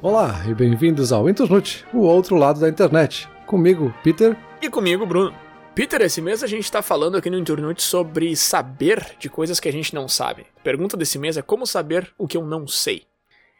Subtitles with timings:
[0.00, 3.28] Olá e bem-vindos ao Internute, o outro lado da internet.
[3.44, 4.36] Comigo, Peter.
[4.62, 5.36] E comigo, Bruno.
[5.74, 9.68] Peter, esse mês a gente está falando aqui no Internute sobre saber de coisas que
[9.68, 10.46] a gente não sabe.
[10.56, 13.06] A pergunta desse mês é como saber o que eu não sei.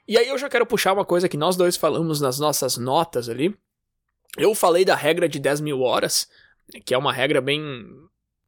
[0.06, 3.28] E aí eu já quero puxar uma coisa que nós dois falamos nas nossas notas
[3.28, 3.52] ali.
[4.36, 6.28] Eu falei da regra de 10 mil horas,
[6.84, 7.60] que é uma regra bem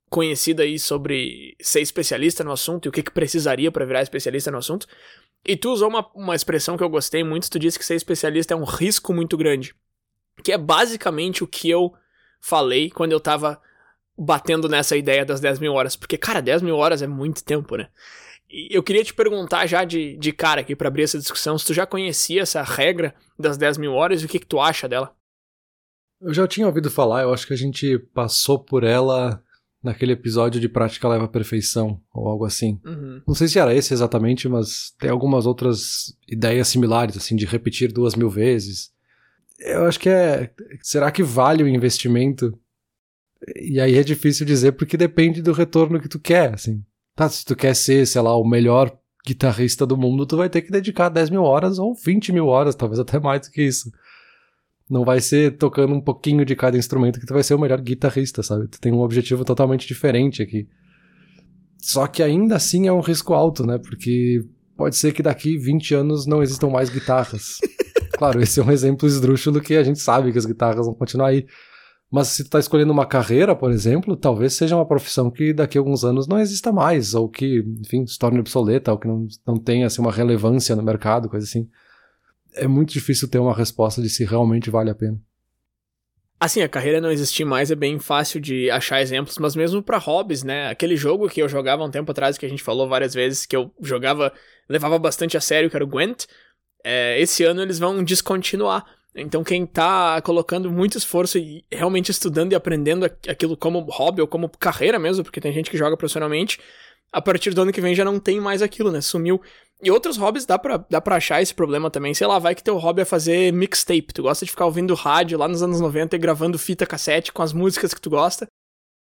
[0.08, 4.48] conhecida aí sobre ser especialista no assunto e o que, que precisaria para virar especialista
[4.52, 4.86] no assunto.
[5.44, 8.54] E tu usou uma, uma expressão que eu gostei muito, tu disse que ser especialista
[8.54, 9.74] é um risco muito grande.
[10.42, 11.92] Que é basicamente o que eu
[12.40, 13.60] falei quando eu tava
[14.16, 15.96] batendo nessa ideia das 10 mil horas.
[15.96, 17.88] Porque, cara, 10 mil horas é muito tempo, né?
[18.50, 21.66] E eu queria te perguntar já de, de cara aqui para abrir essa discussão, se
[21.66, 24.88] tu já conhecia essa regra das 10 mil horas e o que, que tu acha
[24.88, 25.14] dela?
[26.20, 29.42] Eu já tinha ouvido falar, eu acho que a gente passou por ela
[29.82, 32.78] naquele episódio de Prática Leva à Perfeição, ou algo assim.
[32.84, 33.22] Uhum.
[33.26, 37.92] Não sei se era esse exatamente, mas tem algumas outras ideias similares, assim, de repetir
[37.92, 38.92] duas mil vezes.
[39.58, 40.50] Eu acho que é.
[40.82, 42.58] Será que vale o investimento?
[43.56, 46.82] E aí é difícil dizer porque depende do retorno que tu quer, assim.
[47.14, 50.62] Tá, se tu quer ser, sei lá, o melhor guitarrista do mundo, tu vai ter
[50.62, 53.92] que dedicar 10 mil horas ou 20 mil horas, talvez até mais do que isso.
[54.90, 57.80] Não vai ser tocando um pouquinho de cada instrumento que tu vai ser o melhor
[57.80, 58.66] guitarrista, sabe?
[58.66, 60.66] Tu tem um objetivo totalmente diferente aqui.
[61.78, 63.78] Só que ainda assim é um risco alto, né?
[63.78, 64.44] Porque
[64.76, 67.58] pode ser que daqui 20 anos não existam mais guitarras.
[68.18, 71.28] claro, esse é um exemplo esdrúxulo que a gente sabe que as guitarras vão continuar
[71.28, 71.46] aí.
[72.10, 75.78] Mas se tu tá escolhendo uma carreira, por exemplo, talvez seja uma profissão que daqui
[75.78, 79.28] a alguns anos não exista mais, ou que, enfim, se torne obsoleta, ou que não,
[79.46, 81.68] não tenha assim, uma relevância no mercado, coisa assim
[82.54, 85.20] é muito difícil ter uma resposta de se realmente vale a pena.
[86.38, 89.98] Assim, a carreira não existir mais é bem fácil de achar exemplos, mas mesmo para
[89.98, 90.68] hobbies, né?
[90.70, 93.54] Aquele jogo que eu jogava um tempo atrás, que a gente falou várias vezes, que
[93.54, 94.32] eu jogava,
[94.66, 96.24] levava bastante a sério, que era o Gwent,
[96.82, 98.86] é, esse ano eles vão descontinuar.
[99.14, 104.26] Então quem tá colocando muito esforço e realmente estudando e aprendendo aquilo como hobby ou
[104.26, 106.58] como carreira mesmo, porque tem gente que joga profissionalmente,
[107.12, 109.00] a partir do ano que vem já não tem mais aquilo, né?
[109.00, 109.40] Sumiu.
[109.82, 112.12] E outros hobbies dá pra, dá pra achar esse problema também.
[112.12, 114.12] Sei lá, vai que teu hobby é fazer mixtape.
[114.12, 117.42] Tu gosta de ficar ouvindo rádio lá nos anos 90 e gravando fita cassete com
[117.42, 118.46] as músicas que tu gosta.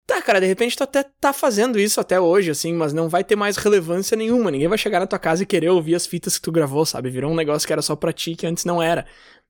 [0.07, 3.24] Tá, cara, de repente tu até tá fazendo isso até hoje, assim, mas não vai
[3.24, 4.52] ter mais relevância nenhuma.
[4.52, 7.09] Ninguém vai chegar na tua casa e querer ouvir as fitas que tu gravou, sabe?
[7.09, 9.06] Virou um negócio que era só pra ti, que antes não era.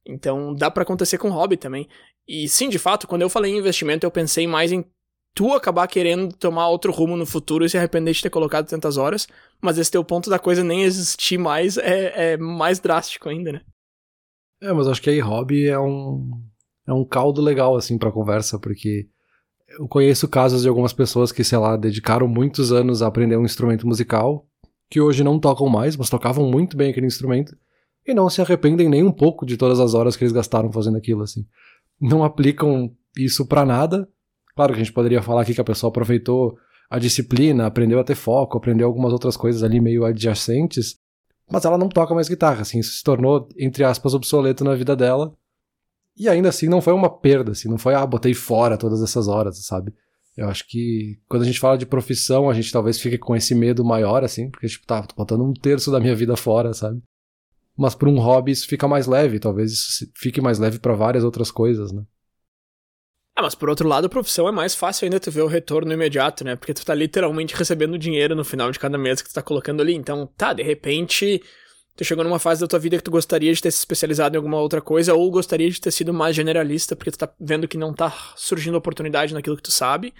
[0.06, 1.88] Então dá para acontecer com hobby também.
[2.28, 4.85] E sim, de fato, quando eu falei em investimento, eu pensei mais em
[5.33, 8.97] tu acabar querendo tomar outro rumo no futuro e se arrepender de ter colocado tantas
[8.97, 9.27] horas,
[9.61, 13.61] mas esse teu ponto da coisa nem existir mais é, é mais drástico ainda, né?
[14.61, 16.29] É, mas acho que aí hobby é um,
[16.87, 19.07] é um caldo legal, assim, pra conversa, porque
[19.69, 23.45] eu conheço casos de algumas pessoas que, sei lá, dedicaram muitos anos a aprender um
[23.45, 24.45] instrumento musical,
[24.89, 27.57] que hoje não tocam mais, mas tocavam muito bem aquele instrumento,
[28.05, 30.97] e não se arrependem nem um pouco de todas as horas que eles gastaram fazendo
[30.97, 31.45] aquilo, assim.
[31.99, 34.07] Não aplicam isso para nada,
[34.61, 36.55] Claro que a gente poderia falar aqui que a pessoa aproveitou
[36.88, 40.99] a disciplina, aprendeu a ter foco, aprendeu algumas outras coisas ali meio adjacentes,
[41.51, 44.95] mas ela não toca mais guitarra, assim, isso se tornou, entre aspas, obsoleto na vida
[44.95, 45.35] dela.
[46.16, 49.27] E ainda assim não foi uma perda, assim, não foi, ah, botei fora todas essas
[49.27, 49.95] horas, sabe?
[50.38, 53.55] Eu acho que quando a gente fala de profissão, a gente talvez fique com esse
[53.55, 57.01] medo maior, assim, porque, tipo, tá, tô botando um terço da minha vida fora, sabe?
[57.75, 61.23] Mas por um hobby isso fica mais leve, talvez isso fique mais leve para várias
[61.23, 62.03] outras coisas, né?
[63.41, 65.91] Ah, mas por outro lado, a profissão é mais fácil ainda tu ver o retorno
[65.91, 66.56] imediato, né?
[66.56, 69.81] Porque tu tá literalmente recebendo dinheiro no final de cada mês que tu tá colocando
[69.81, 69.96] ali.
[69.96, 71.41] Então, tá, de repente,
[71.96, 74.38] tu chegou numa fase da tua vida que tu gostaria de ter se especializado em
[74.38, 77.79] alguma outra coisa, ou gostaria de ter sido mais generalista, porque tu tá vendo que
[77.79, 80.13] não tá surgindo oportunidade naquilo que tu sabe.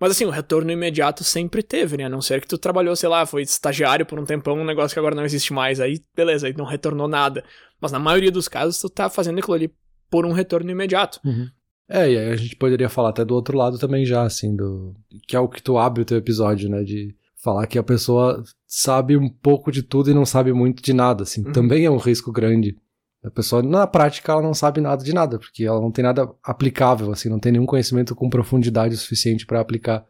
[0.00, 2.06] Mas assim, o retorno imediato sempre teve, né?
[2.06, 4.96] A não ser que tu trabalhou, sei lá, foi estagiário por um tempão, um negócio
[4.96, 5.78] que agora não existe mais.
[5.78, 7.44] Aí, beleza, aí não retornou nada.
[7.80, 9.72] Mas na maioria dos casos, tu tá fazendo aquilo ali
[10.10, 11.20] por um retorno imediato.
[11.24, 11.48] Uhum.
[11.88, 14.94] É, e aí a gente poderia falar até do outro lado também já, assim, do.
[15.26, 16.82] Que é o que tu abre o teu episódio, né?
[16.82, 20.92] De falar que a pessoa sabe um pouco de tudo e não sabe muito de
[20.92, 21.46] nada, assim.
[21.46, 21.52] Uhum.
[21.52, 22.76] Também é um risco grande.
[23.24, 26.30] A pessoa, na prática, ela não sabe nada de nada, porque ela não tem nada
[26.42, 30.04] aplicável, assim, não tem nenhum conhecimento com profundidade suficiente para aplicar.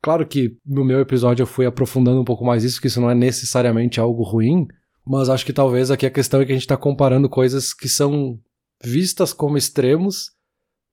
[0.00, 3.10] Claro que no meu episódio eu fui aprofundando um pouco mais isso, que isso não
[3.10, 4.66] é necessariamente algo ruim,
[5.04, 7.88] mas acho que talvez aqui a questão é que a gente está comparando coisas que
[7.88, 8.38] são
[8.82, 10.31] vistas como extremos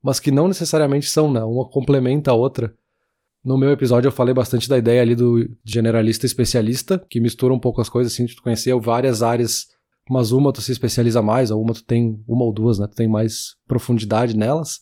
[0.02, 1.44] mas que não necessariamente são, né?
[1.44, 2.74] Uma complementa a outra.
[3.44, 7.60] No meu episódio eu falei bastante da ideia ali do generalista especialista, que mistura um
[7.60, 9.68] pouco as coisas, assim, tu conhecer várias áreas,
[10.10, 12.88] mas uma tu se especializa mais, ou uma tu tem, uma ou duas, né?
[12.88, 14.80] Tu tem mais profundidade nelas.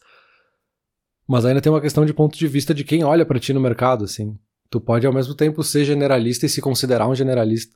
[1.28, 3.60] Mas ainda tem uma questão de ponto de vista de quem olha para ti no
[3.60, 4.38] mercado, assim.
[4.70, 7.76] Tu pode ao mesmo tempo ser generalista e se considerar um generalista.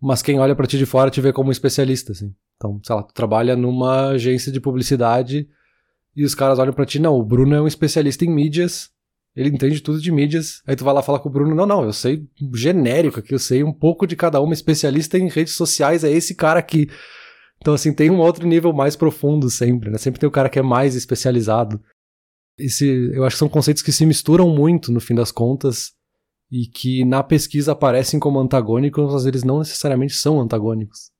[0.00, 2.34] Mas quem olha para ti de fora te vê como um especialista, assim.
[2.56, 5.48] Então, sei lá, tu trabalha numa agência de publicidade
[6.14, 8.90] e os caras olham para ti, não, o Bruno é um especialista em mídias,
[9.34, 10.60] ele entende tudo de mídias.
[10.66, 13.38] Aí tu vai lá falar com o Bruno, não, não, eu sei genérico aqui, eu
[13.38, 16.88] sei um pouco de cada uma, especialista em redes sociais, é esse cara aqui.
[17.60, 19.98] Então, assim, tem um outro nível mais profundo sempre, né?
[19.98, 21.80] Sempre tem o cara que é mais especializado.
[22.58, 25.92] Esse, eu acho que são conceitos que se misturam muito, no fim das contas,
[26.50, 31.10] e que na pesquisa aparecem como antagônicos, mas eles não necessariamente são antagônicos.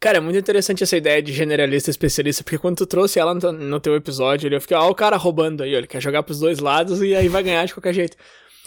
[0.00, 3.80] Cara, é muito interessante essa ideia de generalista especialista, porque quando tu trouxe ela no,
[3.80, 6.58] teu episódio, eu fiquei, ó, o cara roubando aí, ó, ele quer jogar pros dois
[6.58, 8.16] lados e aí vai ganhar de qualquer jeito.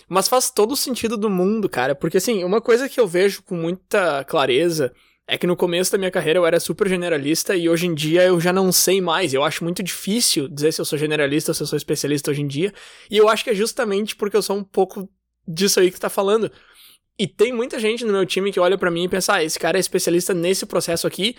[0.09, 3.43] Mas faz todo o sentido do mundo, cara, porque assim, uma coisa que eu vejo
[3.43, 4.91] com muita clareza
[5.27, 8.23] é que no começo da minha carreira eu era super generalista e hoje em dia
[8.23, 9.33] eu já não sei mais.
[9.33, 12.41] Eu acho muito difícil dizer se eu sou generalista ou se eu sou especialista hoje
[12.41, 12.73] em dia.
[13.11, 15.09] E eu acho que é justamente porque eu sou um pouco
[15.45, 16.49] disso aí que tu tá falando.
[17.19, 19.59] E tem muita gente no meu time que olha para mim e pensa, ah, esse
[19.59, 21.35] cara é especialista nesse processo aqui.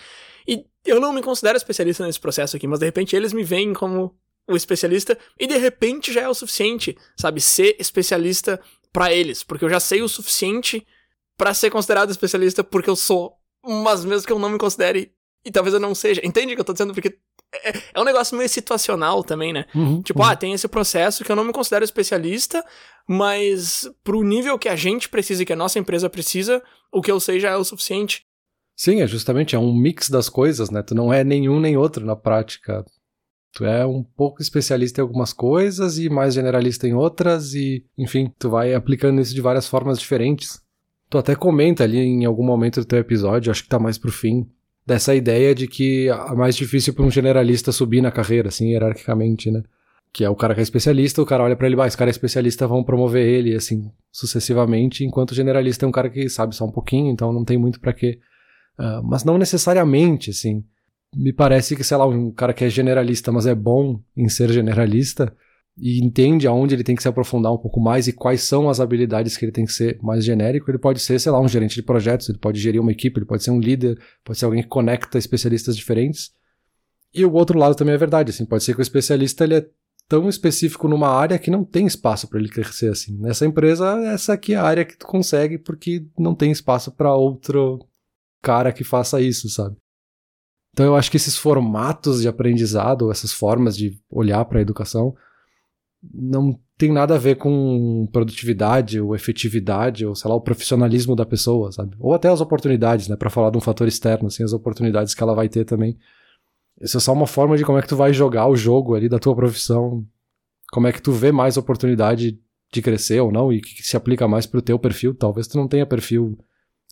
[0.46, 3.72] E eu não me considero especialista nesse processo aqui, mas de repente eles me veem
[3.72, 4.16] como
[4.48, 7.40] o especialista e de repente já é o suficiente, sabe?
[7.40, 8.58] Ser especialista
[8.92, 10.84] para eles, porque eu já sei o suficiente
[11.36, 13.34] para ser considerado especialista porque eu sou,
[13.64, 15.12] mas mesmo que eu não me considere
[15.44, 16.20] e talvez eu não seja.
[16.24, 16.94] Entende o que eu tô dizendo?
[16.94, 17.18] Porque
[17.52, 19.66] é, é um negócio meio situacional também, né?
[19.74, 20.26] Uhum, tipo, uhum.
[20.26, 22.64] ah, tem esse processo que eu não me considero especialista,
[23.08, 26.62] mas pro nível que a gente precisa e que a nossa empresa precisa,
[26.92, 28.26] o que eu sei já é o suficiente.
[28.76, 30.82] Sim, é justamente, é um mix das coisas, né?
[30.82, 32.84] Tu não é nenhum nem outro na prática.
[33.52, 38.30] Tu é um pouco especialista em algumas coisas e mais generalista em outras, e, enfim,
[38.38, 40.60] tu vai aplicando isso de várias formas diferentes.
[41.08, 44.12] Tu até comenta ali em algum momento do teu episódio, acho que tá mais pro
[44.12, 44.46] fim,
[44.86, 49.50] dessa ideia de que é mais difícil para um generalista subir na carreira, assim, hierarquicamente,
[49.50, 49.62] né?
[50.12, 52.10] Que é o cara que é especialista, o cara olha para ele, ah, esse cara
[52.10, 56.56] é especialista, vão promover ele, assim, sucessivamente, enquanto o generalista é um cara que sabe
[56.56, 58.18] só um pouquinho, então não tem muito para quê.
[58.78, 60.64] Uh, mas não necessariamente, assim.
[61.14, 64.50] Me parece que, sei lá, um cara que é generalista, mas é bom em ser
[64.50, 65.34] generalista,
[65.80, 68.80] e entende aonde ele tem que se aprofundar um pouco mais e quais são as
[68.80, 71.76] habilidades que ele tem que ser mais genérico, ele pode ser, sei lá, um gerente
[71.76, 74.62] de projetos, ele pode gerir uma equipe, ele pode ser um líder, pode ser alguém
[74.62, 76.32] que conecta especialistas diferentes.
[77.14, 79.66] E o outro lado também é verdade, assim, pode ser que o especialista ele é
[80.08, 83.16] tão específico numa área que não tem espaço para ele crescer assim.
[83.18, 87.14] Nessa empresa, essa aqui é a área que tu consegue porque não tem espaço para
[87.14, 87.78] outro
[88.42, 89.76] cara que faça isso, sabe?
[90.72, 95.14] Então eu acho que esses formatos de aprendizado, essas formas de olhar para a educação,
[96.14, 101.26] não tem nada a ver com produtividade ou efetividade ou sei lá o profissionalismo da
[101.26, 101.96] pessoa, sabe?
[101.98, 105.22] Ou até as oportunidades, né, para falar de um fator externo, assim, as oportunidades que
[105.22, 105.98] ela vai ter também.
[106.80, 109.08] Isso é só uma forma de como é que tu vai jogar o jogo ali
[109.08, 110.06] da tua profissão,
[110.70, 112.38] como é que tu vê mais oportunidade
[112.72, 115.14] de crescer ou não e que se aplica mais pro teu perfil.
[115.14, 116.38] Talvez tu não tenha perfil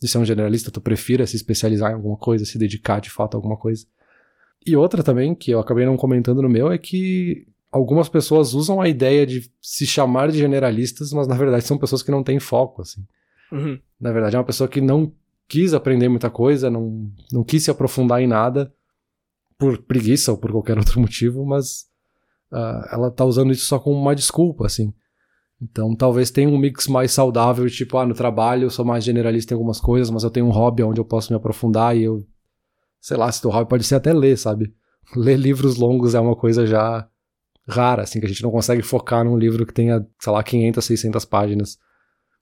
[0.01, 3.35] de ser um generalista, tu prefira se especializar em alguma coisa, se dedicar de fato
[3.35, 3.87] a alguma coisa.
[4.67, 8.81] E outra também, que eu acabei não comentando no meu, é que algumas pessoas usam
[8.81, 12.41] a ideia de se chamar de generalistas, mas na verdade são pessoas que não têm
[12.41, 13.07] foco, assim.
[13.53, 13.79] Uhum.
[14.01, 15.13] Na verdade é uma pessoa que não
[15.47, 18.73] quis aprender muita coisa, não, não quis se aprofundar em nada
[19.59, 21.87] por preguiça ou por qualquer outro motivo, mas
[22.53, 24.93] uh, ela tá usando isso só como uma desculpa, assim.
[25.61, 29.55] Então talvez tenha um mix mais saudável, tipo, ah, no trabalho eu sou mais generalista
[29.55, 32.27] em algumas coisas, mas eu tenho um hobby onde eu posso me aprofundar e eu,
[33.01, 34.75] sei lá, se teu hobby pode ser até ler, sabe?
[35.17, 37.09] Ler livros longos é uma coisa já
[37.69, 40.85] rara, assim, que a gente não consegue focar num livro que tenha, sei lá, 500,
[40.85, 41.79] 600 páginas.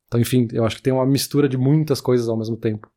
[0.06, 2.90] Então, enfim, eu acho que tem uma mistura de muitas coisas ao mesmo tempo.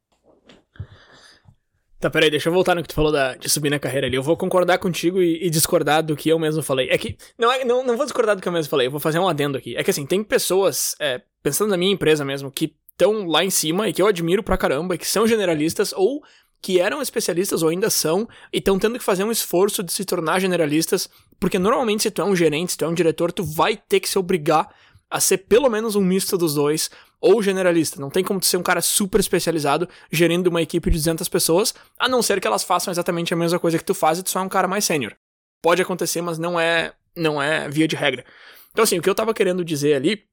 [1.99, 4.15] Tá, peraí, deixa eu voltar no que tu falou da, de subir na carreira ali.
[4.15, 6.89] Eu vou concordar contigo e, e, discordar do que eu mesmo falei.
[6.89, 7.17] É que.
[7.37, 9.27] Não, é, não, não vou discordar do que eu mesmo falei, eu vou fazer um
[9.27, 9.75] adendo aqui.
[9.75, 13.49] É que assim, tem pessoas, é, pensando na minha empresa mesmo, que estão lá em
[13.49, 16.21] cima e que eu admiro pra caramba, e que são generalistas ou
[16.61, 20.03] que eram especialistas ou ainda são e estão tendo que fazer um esforço de se
[20.05, 23.43] tornar generalistas, porque normalmente se tu é um gerente, se tu é um diretor, tu
[23.43, 24.67] vai ter que se obrigar
[25.09, 27.99] a ser pelo menos um misto dos dois ou generalista.
[27.99, 32.07] Não tem como ser um cara super especializado gerindo uma equipe de 200 pessoas, a
[32.07, 34.39] não ser que elas façam exatamente a mesma coisa que tu faz e tu só
[34.39, 35.15] é um cara mais sênior.
[35.61, 38.23] Pode acontecer, mas não é não é via de regra.
[38.71, 40.23] Então assim, o que eu tava querendo dizer ali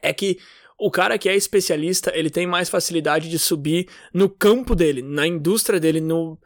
[0.00, 0.38] é que
[0.78, 5.26] o cara que é especialista, ele tem mais facilidade de subir no campo dele, na
[5.26, 6.38] indústria dele, no,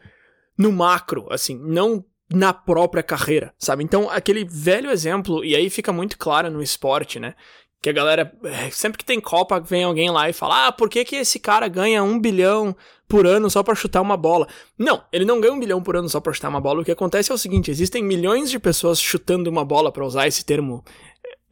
[0.57, 2.03] no macro, assim, não
[2.35, 3.85] na própria carreira, sabe?
[3.85, 7.35] Então, aquele velho exemplo, e aí fica muito claro no esporte, né?
[7.81, 10.89] Que a galera, eh, sempre que tem Copa, vem alguém lá e fala: Ah, por
[10.89, 12.77] que, que esse cara ganha um bilhão
[13.09, 14.47] por ano só para chutar uma bola?
[14.79, 16.83] Não, ele não ganha um bilhão por ano só para chutar uma bola.
[16.83, 20.29] O que acontece é o seguinte: existem milhões de pessoas chutando uma bola, para usar
[20.29, 20.85] esse termo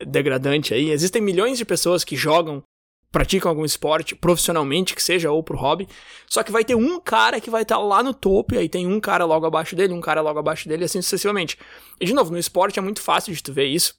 [0.00, 0.90] eh, degradante aí.
[0.90, 2.62] Existem milhões de pessoas que jogam
[3.10, 5.88] praticam algum esporte profissionalmente, que seja, ou pro hobby.
[6.26, 8.68] Só que vai ter um cara que vai estar tá lá no topo, e aí
[8.68, 11.58] tem um cara logo abaixo dele, um cara logo abaixo dele, assim sucessivamente.
[12.00, 13.94] E de novo, no esporte é muito fácil de tu ver isso.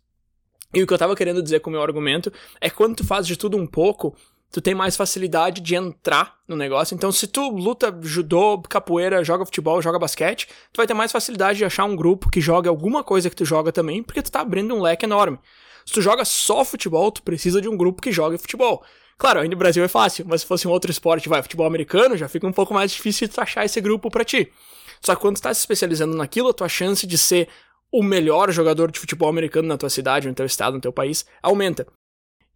[0.74, 3.06] E o que eu tava querendo dizer com o meu argumento é que quando tu
[3.06, 4.16] faz de tudo um pouco,
[4.50, 6.96] tu tem mais facilidade de entrar no negócio.
[6.96, 11.58] Então, se tu luta judô, capoeira, joga futebol, joga basquete, tu vai ter mais facilidade
[11.58, 14.40] de achar um grupo que joga alguma coisa que tu joga também, porque tu tá
[14.40, 15.38] abrindo um leque enorme.
[15.86, 18.84] Se tu joga só futebol, tu precisa de um grupo que jogue futebol.
[19.22, 22.18] Claro, aí no Brasil é fácil, mas se fosse um outro esporte, vai, futebol americano,
[22.18, 24.52] já fica um pouco mais difícil de achar esse grupo para ti.
[25.00, 27.48] Só que quando tu tá se especializando naquilo, a tua chance de ser
[27.92, 31.24] o melhor jogador de futebol americano na tua cidade, no teu estado, no teu país,
[31.40, 31.86] aumenta.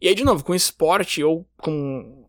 [0.01, 2.27] E aí, de novo, com esporte ou com.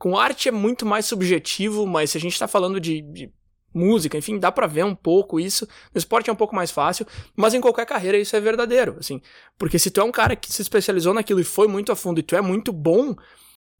[0.00, 3.32] Com arte é muito mais subjetivo, mas se a gente tá falando de, de
[3.72, 5.64] música, enfim, dá para ver um pouco isso.
[5.94, 9.22] No esporte é um pouco mais fácil, mas em qualquer carreira isso é verdadeiro, assim.
[9.56, 12.18] Porque se tu é um cara que se especializou naquilo e foi muito a fundo
[12.18, 13.14] e tu é muito bom,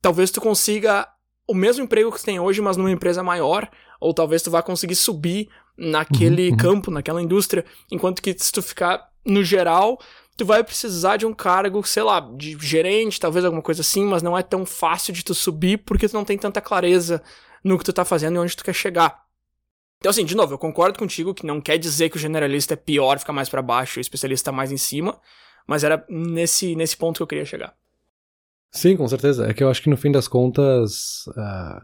[0.01, 1.07] talvez tu consiga
[1.47, 3.69] o mesmo emprego que tu tem hoje, mas numa empresa maior,
[4.01, 6.57] ou talvez tu vá conseguir subir naquele uhum, uhum.
[6.57, 9.99] campo, naquela indústria, enquanto que se tu ficar no geral,
[10.37, 14.23] tu vai precisar de um cargo, sei lá, de gerente, talvez alguma coisa assim, mas
[14.23, 17.23] não é tão fácil de tu subir porque tu não tem tanta clareza
[17.65, 19.25] no que tu tá fazendo e onde tu quer chegar.
[19.99, 22.77] Então, assim, de novo, eu concordo contigo que não quer dizer que o generalista é
[22.77, 25.21] pior, fica mais para baixo e o especialista tá mais em cima,
[25.67, 27.75] mas era nesse, nesse ponto que eu queria chegar.
[28.71, 29.47] Sim, com certeza.
[29.47, 31.81] É que eu acho que no fim das contas uh,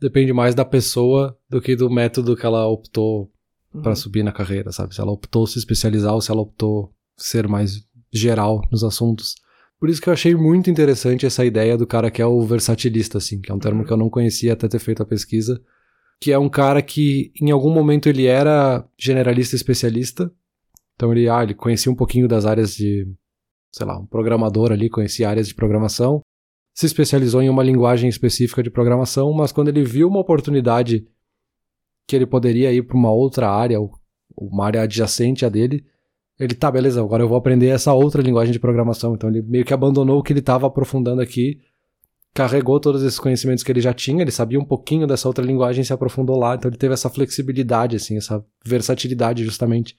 [0.00, 3.30] depende mais da pessoa do que do método que ela optou
[3.74, 3.82] uhum.
[3.82, 4.94] para subir na carreira, sabe?
[4.94, 9.34] Se ela optou se especializar ou se ela optou ser mais geral nos assuntos.
[9.78, 13.18] Por isso que eu achei muito interessante essa ideia do cara que é o versatilista,
[13.18, 13.86] assim, que é um termo uhum.
[13.86, 15.60] que eu não conhecia até ter feito a pesquisa
[16.20, 20.30] que é um cara que em algum momento ele era generalista especialista.
[20.94, 23.08] Então ele, ah, ele conhecia um pouquinho das áreas de,
[23.72, 26.20] sei lá, um programador ali, conhecia áreas de programação,
[26.74, 31.06] se especializou em uma linguagem específica de programação, mas quando ele viu uma oportunidade
[32.06, 33.78] que ele poderia ir para uma outra área,
[34.36, 35.84] uma área adjacente a dele,
[36.38, 39.14] ele, tá, beleza, agora eu vou aprender essa outra linguagem de programação.
[39.14, 41.60] Então ele meio que abandonou o que ele estava aprofundando aqui
[42.32, 45.82] carregou todos esses conhecimentos que ele já tinha, ele sabia um pouquinho dessa outra linguagem
[45.82, 49.96] e se aprofundou lá, então ele teve essa flexibilidade, assim, essa versatilidade, justamente.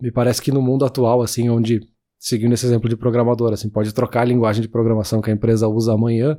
[0.00, 1.80] Me parece que no mundo atual, assim, onde,
[2.24, 5.68] seguindo esse exemplo de programador, assim, pode trocar a linguagem de programação que a empresa
[5.68, 6.34] usa amanhã,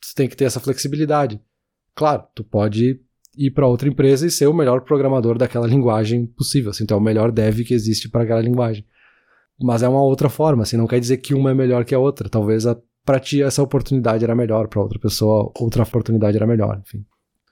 [0.00, 1.40] tu tem que ter essa flexibilidade.
[1.96, 3.00] Claro, tu pode
[3.36, 6.96] ir para outra empresa e ser o melhor programador daquela linguagem possível, assim, tu é
[6.96, 8.86] o melhor dev que existe para aquela linguagem.
[9.60, 11.98] Mas é uma outra forma, assim, não quer dizer que uma é melhor que a
[11.98, 12.28] outra.
[12.28, 12.62] Talvez
[13.04, 17.04] para ti essa oportunidade era melhor, para outra pessoa outra oportunidade era melhor, enfim.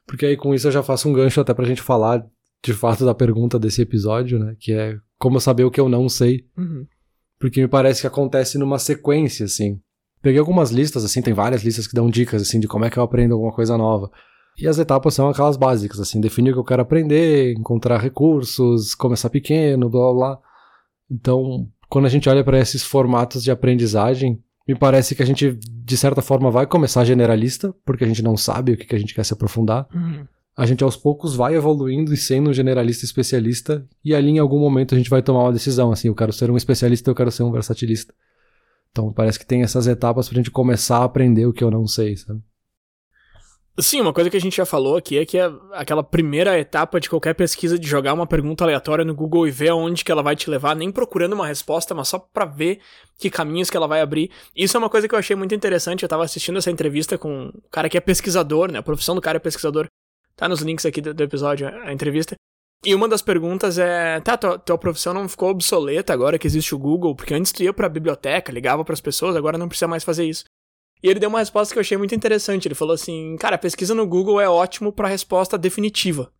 [0.06, 2.24] Porque aí com isso eu já faço um gancho até pra gente falar
[2.62, 4.54] de fato da pergunta desse episódio, né?
[4.60, 6.46] Que é como saber o que eu não sei.
[6.56, 6.86] Uhum.
[7.44, 9.78] Porque me parece que acontece numa sequência, assim.
[10.22, 12.96] Peguei algumas listas, assim, tem várias listas que dão dicas, assim, de como é que
[12.96, 14.10] eu aprendo alguma coisa nova.
[14.58, 18.94] E as etapas são aquelas básicas, assim, definir o que eu quero aprender, encontrar recursos,
[18.94, 20.38] começar pequeno, blá blá blá.
[21.10, 25.52] Então, quando a gente olha para esses formatos de aprendizagem, me parece que a gente,
[25.52, 29.14] de certa forma, vai começar generalista, porque a gente não sabe o que, a gente
[29.14, 29.86] quer se aprofundar.
[29.94, 30.26] Uhum.
[30.56, 34.58] A gente aos poucos vai evoluindo e sendo um generalista especialista, e ali em algum
[34.58, 37.30] momento a gente vai tomar uma decisão, assim, eu quero ser um especialista, eu quero
[37.30, 38.14] ser um versatilista.
[38.92, 41.86] Então parece que tem essas etapas pra gente começar a aprender o que eu não
[41.86, 42.40] sei, sabe?
[43.80, 47.00] Sim, uma coisa que a gente já falou aqui é que é aquela primeira etapa
[47.00, 50.22] de qualquer pesquisa de jogar uma pergunta aleatória no Google e ver aonde que ela
[50.22, 52.78] vai te levar, nem procurando uma resposta, mas só para ver
[53.18, 54.30] que caminhos que ela vai abrir.
[54.54, 56.04] Isso é uma coisa que eu achei muito interessante.
[56.04, 58.78] Eu tava assistindo essa entrevista com um cara que é pesquisador, né?
[58.78, 59.88] A profissão do cara é pesquisador.
[60.36, 62.34] Tá nos links aqui do, do episódio, a entrevista.
[62.84, 66.74] E uma das perguntas é: tá, tua, tua profissão não ficou obsoleta agora que existe
[66.74, 67.14] o Google?
[67.14, 70.24] Porque antes tu ia pra biblioteca, ligava para as pessoas, agora não precisa mais fazer
[70.24, 70.44] isso.
[71.02, 72.66] E ele deu uma resposta que eu achei muito interessante.
[72.68, 76.30] Ele falou assim: "Cara, pesquisa no Google é ótimo para resposta definitiva.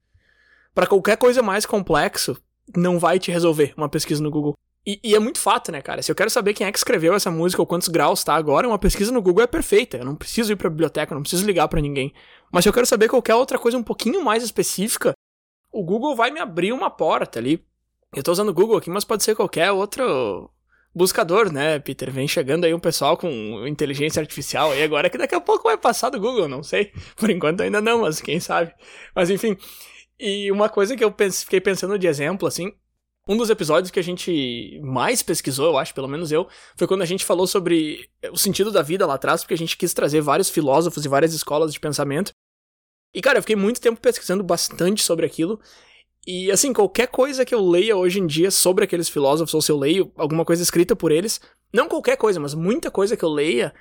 [0.74, 2.36] Para qualquer coisa mais complexo,
[2.76, 4.54] não vai te resolver uma pesquisa no Google.
[4.86, 6.02] E, e, é muito fato, né, cara?
[6.02, 8.68] Se eu quero saber quem é que escreveu essa música ou quantos graus tá agora,
[8.68, 9.96] uma pesquisa no Google é perfeita.
[9.96, 12.12] Eu não preciso ir pra biblioteca, eu não preciso ligar para ninguém.
[12.54, 15.12] Mas se eu quero saber qualquer outra coisa um pouquinho mais específica,
[15.72, 17.60] o Google vai me abrir uma porta ali.
[18.14, 20.48] Eu tô usando o Google aqui, mas pode ser qualquer outro
[20.94, 22.12] buscador, né, Peter?
[22.12, 25.76] Vem chegando aí um pessoal com inteligência artificial aí agora que daqui a pouco vai
[25.76, 26.92] passar do Google, não sei.
[27.18, 28.72] Por enquanto ainda não, mas quem sabe.
[29.16, 29.56] Mas enfim.
[30.16, 32.72] E uma coisa que eu pense, fiquei pensando de exemplo, assim,
[33.26, 36.46] um dos episódios que a gente mais pesquisou, eu acho, pelo menos eu,
[36.76, 39.76] foi quando a gente falou sobre o sentido da vida lá atrás, porque a gente
[39.76, 42.32] quis trazer vários filósofos e várias escolas de pensamento.
[43.14, 45.60] E, cara, eu fiquei muito tempo pesquisando bastante sobre aquilo.
[46.26, 49.70] E assim, qualquer coisa que eu leia hoje em dia sobre aqueles filósofos, ou se
[49.70, 51.40] eu leio alguma coisa escrita por eles,
[51.72, 53.74] não qualquer coisa, mas muita coisa que eu leia,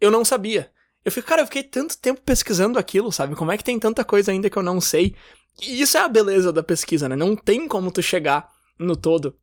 [0.00, 0.70] eu não sabia.
[1.04, 3.36] Eu fico, cara, eu fiquei tanto tempo pesquisando aquilo, sabe?
[3.36, 5.14] Como é que tem tanta coisa ainda que eu não sei?
[5.62, 7.16] E isso é a beleza da pesquisa, né?
[7.16, 9.36] Não tem como tu chegar no todo.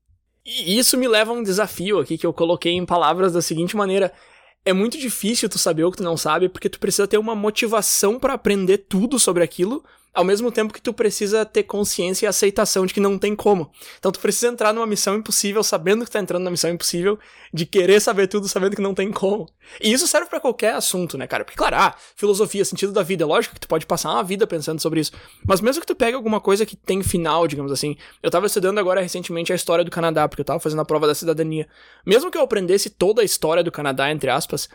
[0.45, 3.75] E isso me leva a um desafio aqui que eu coloquei em palavras da seguinte
[3.75, 4.13] maneira:
[4.67, 7.33] é muito difícil tu saber o que tu não sabe, porque tu precisa ter uma
[7.33, 9.81] motivação para aprender tudo sobre aquilo,
[10.13, 13.71] ao mesmo tempo que tu precisa ter consciência e aceitação de que não tem como.
[13.99, 17.19] Então tu precisa entrar numa missão impossível sabendo que tá entrando na missão impossível,
[17.53, 19.47] de querer saber tudo sabendo que não tem como.
[19.81, 21.45] E isso serve para qualquer assunto, né, cara?
[21.45, 24.47] Porque claro, ah, filosofia, sentido da vida, é lógico que tu pode passar uma vida
[24.47, 25.11] pensando sobre isso,
[25.45, 27.95] mas mesmo que tu pegue alguma coisa que tem final, digamos assim.
[28.21, 31.07] Eu tava estudando agora recentemente a história do Canadá, porque eu tava fazendo a prova
[31.07, 31.67] da cidadania.
[32.05, 34.67] Mesmo que eu aprendesse toda a história do Canadá entre aspas,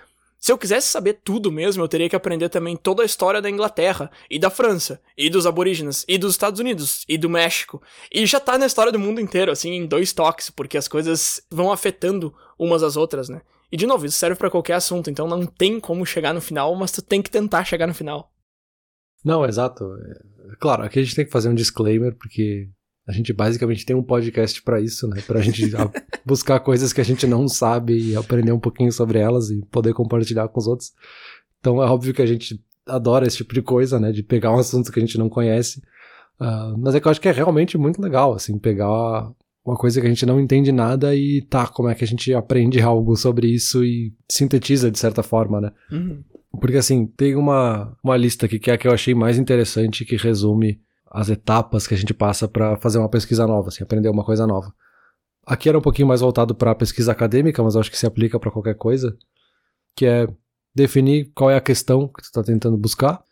[0.43, 3.49] se eu quisesse saber tudo mesmo, eu teria que aprender também toda a história da
[3.49, 7.81] Inglaterra, e da França, e dos aborígenes, e dos Estados Unidos, e do México.
[8.13, 11.41] E já tá na história do mundo inteiro, assim, em dois toques, porque as coisas
[11.49, 13.41] vão afetando umas às outras, né?
[13.71, 16.75] E de novo, isso serve para qualquer assunto, então não tem como chegar no final,
[16.75, 18.33] mas tu tem que tentar chegar no final.
[19.25, 19.85] Não, exato.
[19.95, 22.69] É, claro, aqui a gente tem que fazer um disclaimer, porque
[23.07, 25.21] a gente basicamente tem um podcast para isso, né?
[25.27, 25.71] Pra gente
[26.25, 29.93] buscar coisas que a gente não sabe e aprender um pouquinho sobre elas e poder
[29.93, 30.93] compartilhar com os outros.
[31.59, 34.13] Então é óbvio que a gente adora esse tipo de coisa, né?
[34.13, 35.81] De pegar um assunto que a gente não conhece.
[36.41, 39.33] Uh, mas é que eu acho que é realmente muito legal, assim, pegar
[39.65, 42.33] uma coisa que a gente não entende nada e tá, como é que a gente
[42.35, 45.73] aprende algo sobre isso e sintetiza de certa forma, né?
[45.91, 46.23] Uhum.
[46.61, 50.05] Porque assim, tem uma, uma lista aqui que é a que eu achei mais interessante
[50.05, 50.81] que resume
[51.13, 54.47] as etapas que a gente passa para fazer uma pesquisa nova, assim, aprender uma coisa
[54.47, 54.75] nova.
[55.47, 58.51] Aqui era um pouquinho mais voltado para pesquisa acadêmica, mas acho que se aplica para
[58.51, 59.17] qualquer coisa,
[59.95, 60.27] que é
[60.75, 63.23] definir qual é a questão que tu está tentando buscar,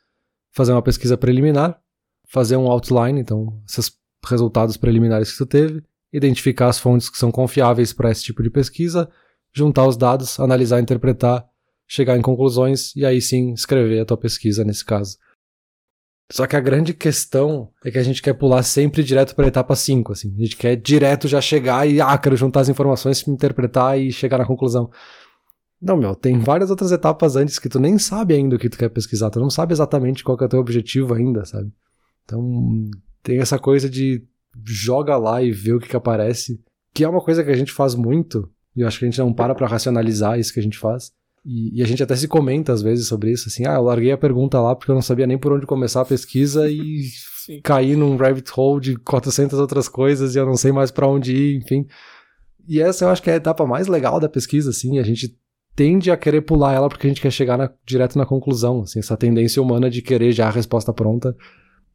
[0.52, 1.80] fazer uma pesquisa preliminar,
[2.28, 3.90] fazer um outline, então esses
[4.26, 5.82] resultados preliminares que tu teve,
[6.12, 9.08] identificar as fontes que são confiáveis para esse tipo de pesquisa,
[9.52, 11.49] juntar os dados, analisar, interpretar,
[11.87, 15.16] chegar em conclusões e aí sim escrever a tua pesquisa nesse caso.
[16.31, 19.49] Só que a grande questão é que a gente quer pular sempre direto para a
[19.49, 20.33] etapa 5, assim.
[20.38, 24.38] A gente quer direto já chegar e, ah, quero juntar as informações, interpretar e chegar
[24.38, 24.90] na conclusão.
[25.83, 28.79] Não, meu, tem várias outras etapas antes que tu nem sabe ainda o que tu
[28.79, 31.73] quer pesquisar, tu não sabe exatamente qual é o teu objetivo ainda, sabe?
[32.25, 32.88] Então,
[33.23, 34.23] tem essa coisa de
[34.64, 36.61] joga lá e vê o que, que aparece,
[36.95, 39.19] que é uma coisa que a gente faz muito, e eu acho que a gente
[39.19, 41.12] não para pra racionalizar isso que a gente faz.
[41.44, 44.12] E, e, a gente até se comenta às vezes sobre isso, assim, ah, eu larguei
[44.12, 47.05] a pergunta lá porque eu não sabia nem por onde começar a pesquisa e
[47.46, 47.61] Sim.
[47.62, 51.35] caí num rabbit hole de 400 outras coisas e eu não sei mais para onde
[51.35, 51.87] ir, enfim.
[52.68, 55.35] E essa eu acho que é a etapa mais legal da pesquisa, assim, a gente
[55.74, 58.98] tende a querer pular ela porque a gente quer chegar na, direto na conclusão, assim,
[58.98, 61.35] essa tendência humana de querer já a resposta pronta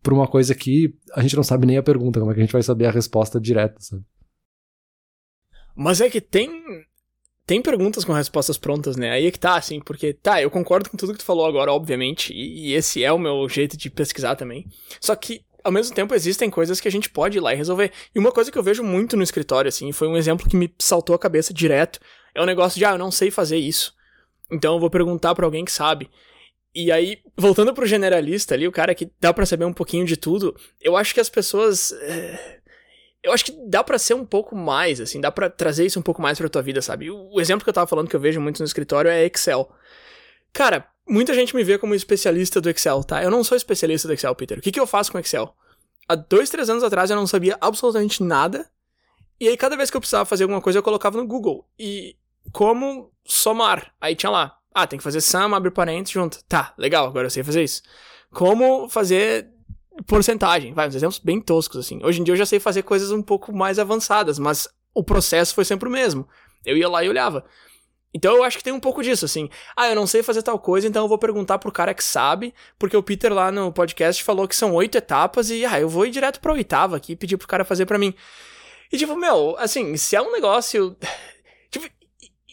[0.02, 2.44] para uma coisa que a gente não sabe nem a pergunta, como é que a
[2.44, 4.04] gente vai saber a resposta direta, sabe?
[5.76, 6.50] Mas é que tem
[7.46, 9.12] tem perguntas com respostas prontas, né?
[9.12, 11.72] Aí é que tá, assim, porque, tá, eu concordo com tudo que tu falou agora,
[11.72, 14.66] obviamente, e, e esse é o meu jeito de pesquisar também.
[15.00, 17.92] Só que, ao mesmo tempo, existem coisas que a gente pode ir lá e resolver.
[18.14, 20.74] E uma coisa que eu vejo muito no escritório, assim, foi um exemplo que me
[20.80, 22.00] saltou a cabeça direto,
[22.34, 23.94] é o um negócio de, ah, eu não sei fazer isso.
[24.52, 26.10] Então eu vou perguntar para alguém que sabe.
[26.74, 30.18] E aí, voltando pro generalista ali, o cara que dá para saber um pouquinho de
[30.18, 31.92] tudo, eu acho que as pessoas.
[32.02, 32.65] É
[33.26, 36.04] eu acho que dá para ser um pouco mais, assim, dá para trazer isso um
[36.04, 37.10] pouco mais pra tua vida, sabe?
[37.10, 39.68] O exemplo que eu tava falando que eu vejo muito no escritório é Excel.
[40.54, 43.24] Cara, muita gente me vê como especialista do Excel, tá?
[43.24, 44.60] Eu não sou especialista do Excel, Peter.
[44.60, 45.56] O que, que eu faço com Excel?
[46.08, 48.70] Há dois, três anos atrás eu não sabia absolutamente nada.
[49.40, 51.68] E aí, cada vez que eu precisava fazer alguma coisa, eu colocava no Google.
[51.80, 52.16] E
[52.52, 53.92] como somar?
[54.00, 54.60] Aí tinha lá.
[54.72, 56.44] Ah, tem que fazer sum, abre parênteses, junto.
[56.46, 57.82] Tá, legal, agora eu sei fazer isso.
[58.32, 59.50] Como fazer
[60.04, 62.00] porcentagem, vai, uns exemplos bem toscos, assim.
[62.04, 65.54] Hoje em dia eu já sei fazer coisas um pouco mais avançadas, mas o processo
[65.54, 66.28] foi sempre o mesmo.
[66.66, 67.46] Eu ia lá e olhava.
[68.14, 69.50] Então eu acho que tem um pouco disso, assim.
[69.76, 72.54] Ah, eu não sei fazer tal coisa, então eu vou perguntar pro cara que sabe,
[72.80, 76.06] porque o Peter lá no podcast falou que são oito etapas e, ah, eu vou
[76.06, 78.14] ir direto pra oitava aqui e pedir pro cara fazer para mim.
[78.92, 80.96] E tipo, meu, assim, se é um negócio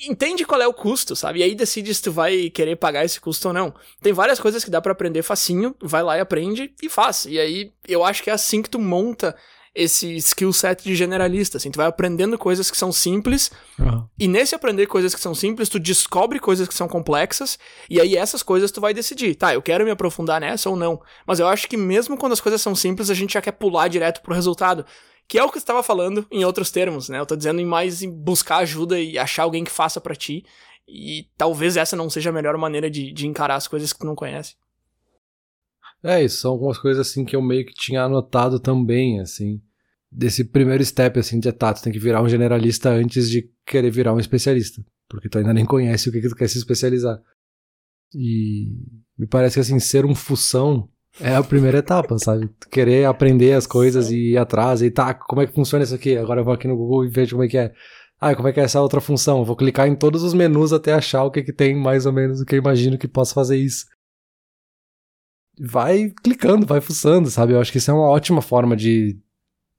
[0.03, 1.41] entende qual é o custo, sabe?
[1.41, 3.75] E aí decide se tu vai querer pagar esse custo ou não.
[4.01, 7.27] Tem várias coisas que dá para aprender facinho, vai lá e aprende e faz.
[7.27, 9.37] E aí eu acho que é assim que tu monta
[9.75, 14.07] esse skill set de generalista, assim, tu vai aprendendo coisas que são simples, uhum.
[14.19, 18.15] e nesse aprender coisas que são simples, tu descobre coisas que são complexas, e aí
[18.15, 21.01] essas coisas tu vai decidir, tá, eu quero me aprofundar nessa ou não.
[21.27, 23.89] Mas eu acho que mesmo quando as coisas são simples, a gente já quer pular
[23.89, 24.85] direto pro resultado.
[25.29, 27.19] Que é o que estava falando em outros termos, né?
[27.19, 30.45] Eu tô dizendo em mais em buscar ajuda e achar alguém que faça para ti.
[30.87, 34.07] E talvez essa não seja a melhor maneira de, de encarar as coisas que tu
[34.07, 34.55] não conhece.
[36.03, 39.63] É, isso são algumas coisas assim que eu meio que tinha anotado também, assim.
[40.11, 44.13] Desse primeiro step, assim, de etato, tem que virar um generalista antes de querer virar
[44.13, 44.85] um especialista.
[45.09, 47.23] Porque tu ainda nem conhece o que, que tu quer se especializar.
[48.15, 48.73] E
[49.17, 50.89] me parece que assim, ser um fução
[51.21, 52.49] é a primeira etapa, sabe?
[52.71, 56.17] Querer aprender as coisas e ir atrás e tá, como é que funciona isso aqui?
[56.17, 57.73] Agora eu vou aqui no Google e vejo como é que é.
[58.21, 59.39] Ah, como é que é essa outra função?
[59.39, 62.13] Eu vou clicar em todos os menus até achar o que, que tem mais ou
[62.13, 63.85] menos o que eu imagino que possa fazer isso.
[65.61, 67.53] Vai clicando, vai fuçando, sabe?
[67.53, 69.19] Eu acho que isso é uma ótima forma de,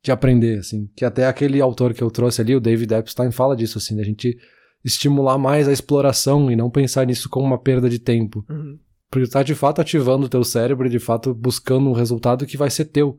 [0.04, 0.90] de aprender, assim.
[0.96, 4.04] Que até aquele autor que eu trouxe ali, o David Epstein, fala disso, assim, da
[4.04, 4.38] gente
[4.84, 8.46] estimular mais a exploração e não pensar nisso como uma perda de tempo.
[8.50, 8.78] Uhum.
[9.14, 12.48] Porque tu tá de fato ativando o teu cérebro e de fato buscando um resultado
[12.48, 13.16] que vai ser teu.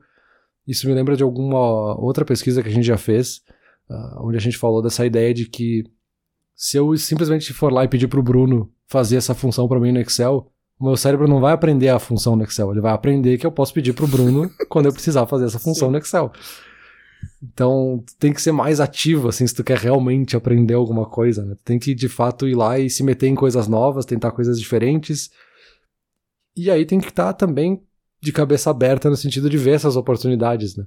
[0.67, 3.43] Isso me lembra de alguma outra pesquisa que a gente já fez,
[3.89, 5.85] uh, onde a gente falou dessa ideia de que
[6.57, 10.01] se eu simplesmente for lá e pedir pro Bruno fazer essa função para mim no
[10.01, 13.47] Excel, o meu cérebro não vai aprender a função no Excel, ele vai aprender que
[13.47, 15.93] eu posso pedir pro Bruno quando eu precisar fazer essa função Sim.
[15.93, 16.33] no Excel.
[17.41, 21.55] Então, tem que ser mais ativo, assim, se tu quer realmente aprender alguma coisa, né?
[21.55, 24.59] Tu tem que, de fato, ir lá e se meter em coisas novas, tentar coisas
[24.59, 25.31] diferentes.
[26.57, 27.83] E aí tem que estar tá também
[28.21, 30.85] de cabeça aberta no sentido de ver essas oportunidades, né?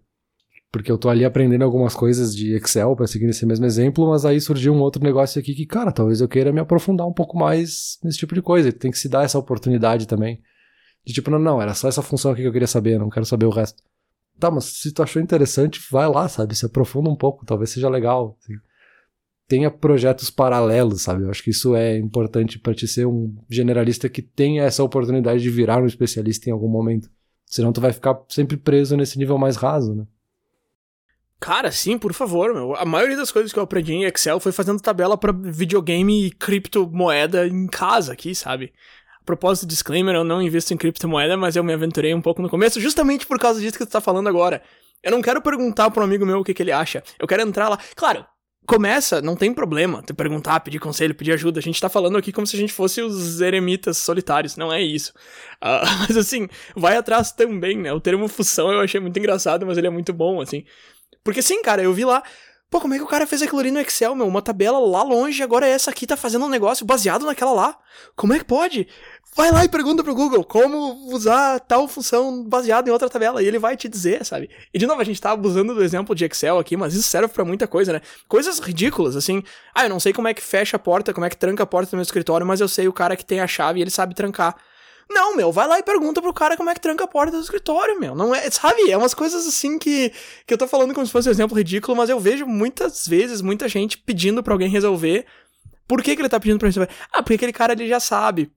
[0.71, 4.25] Porque eu tô ali aprendendo algumas coisas de Excel, para seguir esse mesmo exemplo, mas
[4.25, 7.37] aí surgiu um outro negócio aqui que, cara, talvez eu queira me aprofundar um pouco
[7.37, 8.71] mais nesse tipo de coisa.
[8.71, 10.41] Tem que se dar essa oportunidade também.
[11.05, 13.25] De tipo, não, não, era só essa função aqui que eu queria saber, não quero
[13.25, 13.81] saber o resto.
[14.37, 16.53] Tá, mas se tu achou interessante, vai lá, sabe?
[16.53, 18.37] Se aprofunda um pouco, talvez seja legal.
[18.39, 18.53] Assim.
[19.47, 21.23] Tenha projetos paralelos, sabe?
[21.23, 25.41] Eu acho que isso é importante para te ser um generalista que tenha essa oportunidade
[25.41, 27.09] de virar um especialista em algum momento.
[27.45, 30.05] Senão tu vai ficar sempre preso nesse nível mais raso, né?
[31.39, 32.75] Cara, sim, por favor, meu.
[32.75, 36.31] A maioria das coisas que eu aprendi em Excel foi fazendo tabela para videogame e
[36.31, 38.73] criptomoeda em casa aqui, sabe?
[39.27, 42.79] propósito, disclaimer, eu não invisto em criptomoeda, mas eu me aventurei um pouco no começo,
[42.79, 44.63] justamente por causa disso que tu tá falando agora.
[45.03, 47.03] Eu não quero perguntar um amigo meu o que, que ele acha.
[47.19, 47.77] Eu quero entrar lá.
[47.95, 48.25] Claro,
[48.67, 51.59] começa, não tem problema tu perguntar, pedir conselho, pedir ajuda.
[51.59, 54.81] A gente tá falando aqui como se a gente fosse os eremitas solitários, não é
[54.81, 55.13] isso.
[55.63, 57.93] Uh, mas assim, vai atrás também, né?
[57.93, 60.65] O termo função eu achei muito engraçado, mas ele é muito bom, assim.
[61.23, 62.21] Porque sim, cara, eu vi lá.
[62.69, 64.27] Pô, como é que o cara fez aquilo ali no Excel, meu?
[64.27, 67.77] Uma tabela lá longe, agora essa aqui tá fazendo um negócio baseado naquela lá.
[68.13, 68.89] Como é que pode?
[69.37, 73.43] Vai lá e pergunta pro Google como usar tal função baseada em outra tabela.
[73.43, 74.49] E ele vai te dizer, sabe?
[74.73, 77.27] E de novo, a gente tá abusando do exemplo de Excel aqui, mas isso serve
[77.27, 78.01] para muita coisa, né?
[78.27, 79.43] Coisas ridículas, assim.
[79.75, 81.67] Ah, eu não sei como é que fecha a porta, como é que tranca a
[81.67, 83.91] porta do meu escritório, mas eu sei o cara que tem a chave e ele
[83.91, 84.55] sabe trancar.
[85.07, 87.43] Não, meu, vai lá e pergunta pro cara como é que tranca a porta do
[87.43, 88.15] escritório, meu.
[88.15, 88.89] Não é, sabe?
[88.89, 90.11] É umas coisas assim que,
[90.47, 93.39] que eu tô falando como se fosse um exemplo ridículo, mas eu vejo muitas vezes
[93.43, 95.27] muita gente pedindo para alguém resolver.
[95.87, 96.89] Por que, que ele tá pedindo pra resolver?
[97.13, 98.51] Ah, porque aquele cara ele já sabe.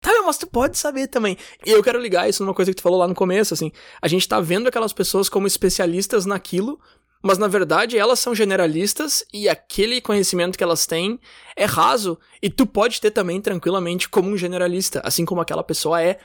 [0.00, 1.36] Tá, mas tu pode saber também.
[1.64, 3.72] E eu quero ligar isso numa coisa que tu falou lá no começo, assim.
[4.00, 6.78] A gente tá vendo aquelas pessoas como especialistas naquilo,
[7.22, 11.18] mas na verdade elas são generalistas e aquele conhecimento que elas têm
[11.56, 12.18] é raso.
[12.40, 16.18] E tu pode ter também tranquilamente como um generalista, assim como aquela pessoa é.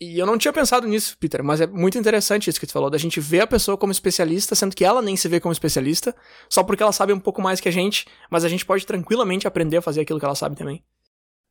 [0.00, 2.90] E eu não tinha pensado nisso, Peter, mas é muito interessante isso que tu falou,
[2.90, 6.14] da gente ver a pessoa como especialista, sendo que ela nem se vê como especialista,
[6.50, 9.46] só porque ela sabe um pouco mais que a gente, mas a gente pode tranquilamente
[9.46, 10.82] aprender a fazer aquilo que ela sabe também.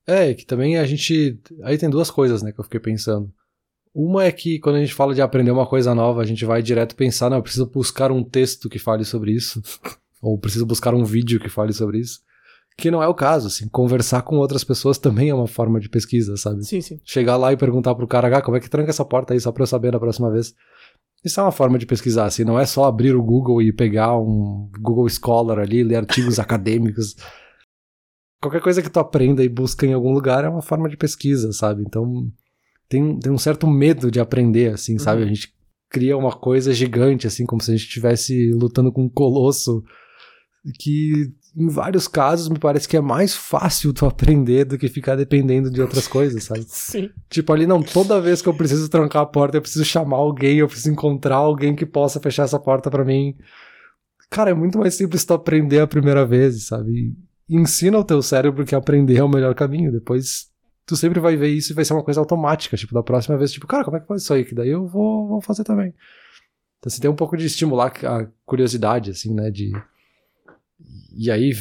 [0.06, 1.40] É, que também a gente.
[1.64, 3.32] Aí tem duas coisas, né, que eu fiquei pensando.
[3.94, 6.64] Uma é que quando a gente fala de aprender uma coisa nova, a gente vai
[6.64, 9.62] direto pensar, não, eu preciso buscar um texto que fale sobre isso,
[10.22, 12.20] ou preciso buscar um vídeo que fale sobre isso.
[12.76, 15.88] Que não é o caso, assim, conversar com outras pessoas também é uma forma de
[15.88, 16.66] pesquisa, sabe?
[16.66, 17.00] Sim, sim.
[17.04, 19.52] Chegar lá e perguntar pro cara, ah, como é que tranca essa porta aí, só
[19.52, 20.56] pra eu saber na próxima vez.
[21.24, 24.18] Isso é uma forma de pesquisar, assim, não é só abrir o Google e pegar
[24.18, 27.16] um Google Scholar ali, ler artigos acadêmicos
[28.44, 31.54] qualquer coisa que tu aprenda e busca em algum lugar é uma forma de pesquisa,
[31.54, 31.84] sabe?
[31.88, 32.30] Então
[32.90, 35.22] tem, tem um certo medo de aprender, assim, sabe?
[35.22, 35.28] Uhum.
[35.28, 35.54] A gente
[35.90, 39.84] cria uma coisa gigante, assim, como se a gente estivesse lutando com um colosso,
[40.80, 45.16] que em vários casos me parece que é mais fácil tu aprender do que ficar
[45.16, 46.66] dependendo de outras coisas, sabe?
[46.68, 47.10] Sim.
[47.30, 50.58] Tipo, ali não, toda vez que eu preciso trancar a porta, eu preciso chamar alguém,
[50.58, 53.36] eu preciso encontrar alguém que possa fechar essa porta para mim.
[54.30, 57.16] Cara, é muito mais simples tu aprender a primeira vez, sabe?
[57.50, 59.92] Ensina o teu cérebro que aprender é o melhor caminho.
[59.92, 60.52] Depois
[60.86, 62.78] tu sempre vai ver isso e vai ser uma coisa automática.
[62.78, 64.46] Tipo, da próxima vez, tipo, cara, como é que faz isso aí?
[64.46, 65.94] Que daí eu vou, vou fazer também.
[66.80, 69.50] Então você tem um pouco de estimular a curiosidade, assim, né?
[69.50, 69.72] De...
[71.16, 71.54] E aí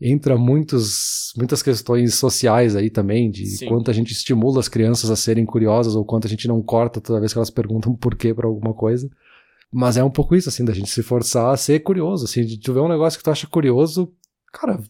[0.00, 3.66] entra muitos, muitas questões sociais aí também, de Sim.
[3.66, 7.00] quanto a gente estimula as crianças a serem curiosas ou quanto a gente não corta
[7.00, 9.10] toda vez que elas perguntam por quê pra alguma coisa.
[9.70, 12.58] Mas é um pouco isso, assim, da gente se forçar a ser curioso, assim, de
[12.58, 14.10] tu ver um negócio que tu acha curioso,
[14.50, 14.80] cara,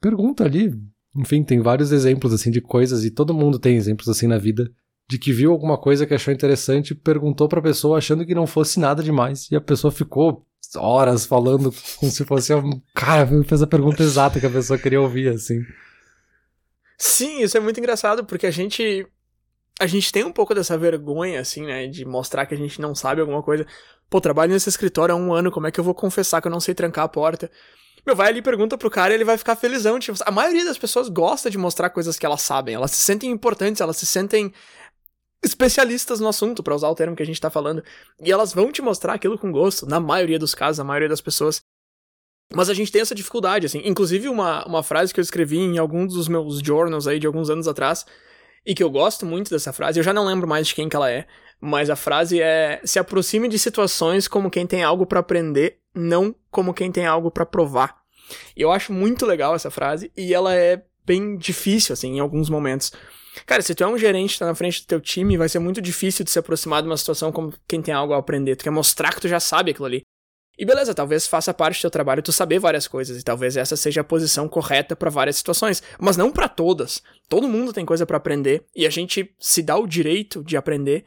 [0.00, 0.72] pergunta ali.
[1.14, 4.70] Enfim, tem vários exemplos assim de coisas e todo mundo tem exemplos assim na vida
[5.08, 8.46] de que viu alguma coisa que achou interessante, perguntou para a pessoa achando que não
[8.46, 10.44] fosse nada demais e a pessoa ficou
[10.76, 15.00] horas falando como se fosse um cara fez a pergunta exata que a pessoa queria
[15.00, 15.60] ouvir assim.
[16.98, 19.06] Sim, isso é muito engraçado, porque a gente.
[19.78, 21.86] A gente tem um pouco dessa vergonha, assim, né?
[21.86, 23.66] De mostrar que a gente não sabe alguma coisa.
[24.08, 26.50] Pô, trabalho nesse escritório há um ano, como é que eu vou confessar que eu
[26.50, 27.50] não sei trancar a porta?
[28.06, 29.98] Meu, vai ali pergunta pro cara e ele vai ficar felizão.
[29.98, 32.74] Tipo, a maioria das pessoas gosta de mostrar coisas que elas sabem.
[32.74, 34.52] Elas se sentem importantes, elas se sentem
[35.42, 37.82] especialistas no assunto, para usar o termo que a gente tá falando.
[38.20, 41.20] E elas vão te mostrar aquilo com gosto, na maioria dos casos, na maioria das
[41.20, 41.60] pessoas.
[42.54, 43.82] Mas a gente tem essa dificuldade, assim.
[43.84, 47.50] Inclusive, uma, uma frase que eu escrevi em alguns dos meus journals aí de alguns
[47.50, 48.06] anos atrás,
[48.64, 50.96] e que eu gosto muito dessa frase, eu já não lembro mais de quem que
[50.96, 51.26] ela é,
[51.60, 56.34] mas a frase é: se aproxime de situações como quem tem algo para aprender, não
[56.50, 57.96] como quem tem algo para provar.
[58.56, 62.92] Eu acho muito legal essa frase, e ela é bem difícil, assim, em alguns momentos.
[63.44, 65.80] Cara, se tu é um gerente, tá na frente do teu time, vai ser muito
[65.80, 68.56] difícil de se aproximar de uma situação como quem tem algo a aprender.
[68.56, 70.02] Tu quer mostrar que tu já sabe aquilo ali.
[70.58, 73.76] E beleza, talvez faça parte do teu trabalho tu saber várias coisas, e talvez essa
[73.76, 77.02] seja a posição correta para várias situações, mas não para todas.
[77.28, 81.04] Todo mundo tem coisa para aprender, e a gente se dá o direito de aprender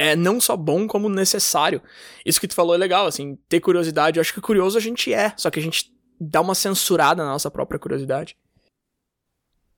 [0.00, 1.82] é não só bom como necessário.
[2.24, 5.12] Isso que tu falou é legal, assim, ter curiosidade, eu acho que curioso a gente
[5.12, 8.34] é, só que a gente dá uma censurada na nossa própria curiosidade.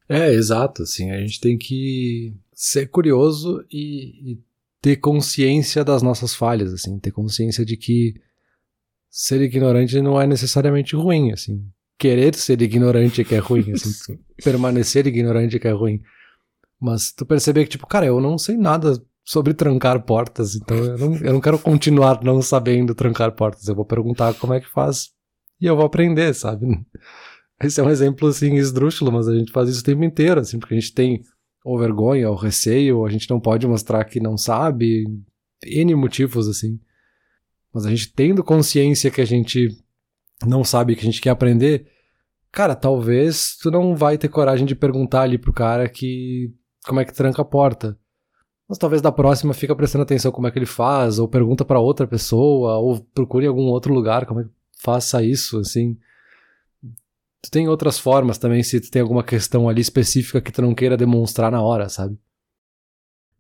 [0.09, 4.39] É, exato, assim, a gente tem que ser curioso e, e
[4.81, 8.15] ter consciência das nossas falhas, assim, ter consciência de que
[9.11, 11.67] ser ignorante não é necessariamente ruim, assim.
[11.99, 14.19] Querer ser ignorante é que é ruim, assim.
[14.43, 16.01] permanecer ignorante é que é ruim.
[16.81, 20.99] Mas tu perceber que, tipo, cara, eu não sei nada sobre trancar portas, então eu
[20.99, 23.69] não, eu não quero continuar não sabendo trancar portas.
[23.69, 25.11] Eu vou perguntar como é que faz
[25.61, 26.67] e eu vou aprender, sabe?
[27.63, 30.59] Esse é um exemplo, assim, esdrúxulo, mas a gente faz isso o tempo inteiro, assim,
[30.59, 31.23] porque a gente tem
[31.65, 35.05] ou vergonha, ou receio, ou a gente não pode mostrar que não sabe,
[35.65, 36.81] N motivos, assim.
[37.73, 39.69] Mas a gente tendo consciência que a gente
[40.45, 41.87] não sabe, que a gente quer aprender,
[42.51, 46.53] cara, talvez tu não vai ter coragem de perguntar ali pro cara que
[46.85, 47.97] como é que tranca a porta.
[48.73, 51.79] Mas talvez da próxima fica prestando atenção como é que ele faz, ou pergunta para
[51.79, 54.51] outra pessoa, ou procure em algum outro lugar como é que
[54.83, 55.95] faça isso, assim.
[57.43, 60.75] Tu tem outras formas também, se tu tem alguma questão ali específica que tu não
[60.75, 62.17] queira demonstrar na hora, sabe?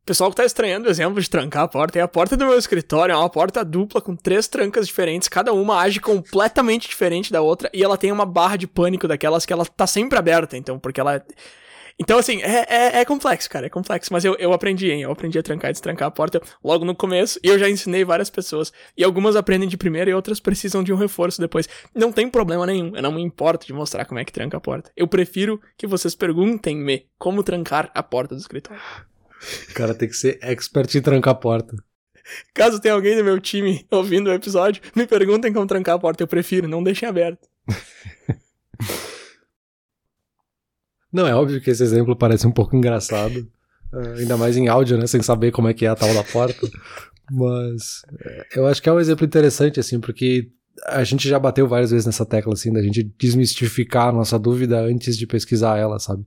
[0.04, 2.58] Pessoal que tá estranhando o exemplo de trancar a porta é a porta do meu
[2.58, 7.40] escritório, é uma porta dupla com três trancas diferentes, cada uma age completamente diferente da
[7.40, 10.78] outra e ela tem uma barra de pânico daquelas que ela tá sempre aberta, então,
[10.78, 11.24] porque ela
[11.98, 14.12] então, assim, é, é, é, complexo, cara, é complexo.
[14.12, 15.02] Mas eu, eu aprendi, hein?
[15.02, 17.38] Eu aprendi a trancar e destrancar a porta logo no começo.
[17.42, 18.72] E eu já ensinei várias pessoas.
[18.96, 21.68] E algumas aprendem de primeira e outras precisam de um reforço depois.
[21.94, 22.96] Não tem problema nenhum.
[22.96, 24.90] Eu não me importo de mostrar como é que tranca a porta.
[24.96, 28.82] Eu prefiro que vocês perguntem-me como trancar a porta do escritório.
[29.70, 31.76] O cara tem que ser expert em trancar a porta.
[32.54, 36.22] Caso tenha alguém do meu time ouvindo o episódio, me perguntem como trancar a porta.
[36.22, 37.48] Eu prefiro, não deixem aberto.
[41.12, 43.46] Não, é óbvio que esse exemplo parece um pouco engraçado.
[43.92, 45.06] Uh, ainda mais em áudio, né?
[45.06, 46.66] Sem saber como é que é a tal da porta.
[47.30, 50.50] Mas é, eu acho que é um exemplo interessante, assim, porque
[50.86, 54.80] a gente já bateu várias vezes nessa tecla, assim, da gente desmistificar a nossa dúvida
[54.80, 56.24] antes de pesquisar ela, sabe?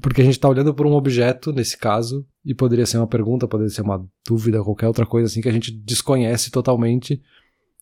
[0.00, 3.48] Porque a gente tá olhando por um objeto, nesse caso, e poderia ser uma pergunta,
[3.48, 7.20] poderia ser uma dúvida, qualquer outra coisa, assim, que a gente desconhece totalmente.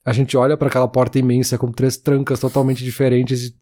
[0.05, 3.57] A gente olha para aquela porta imensa com três trancas totalmente diferentes e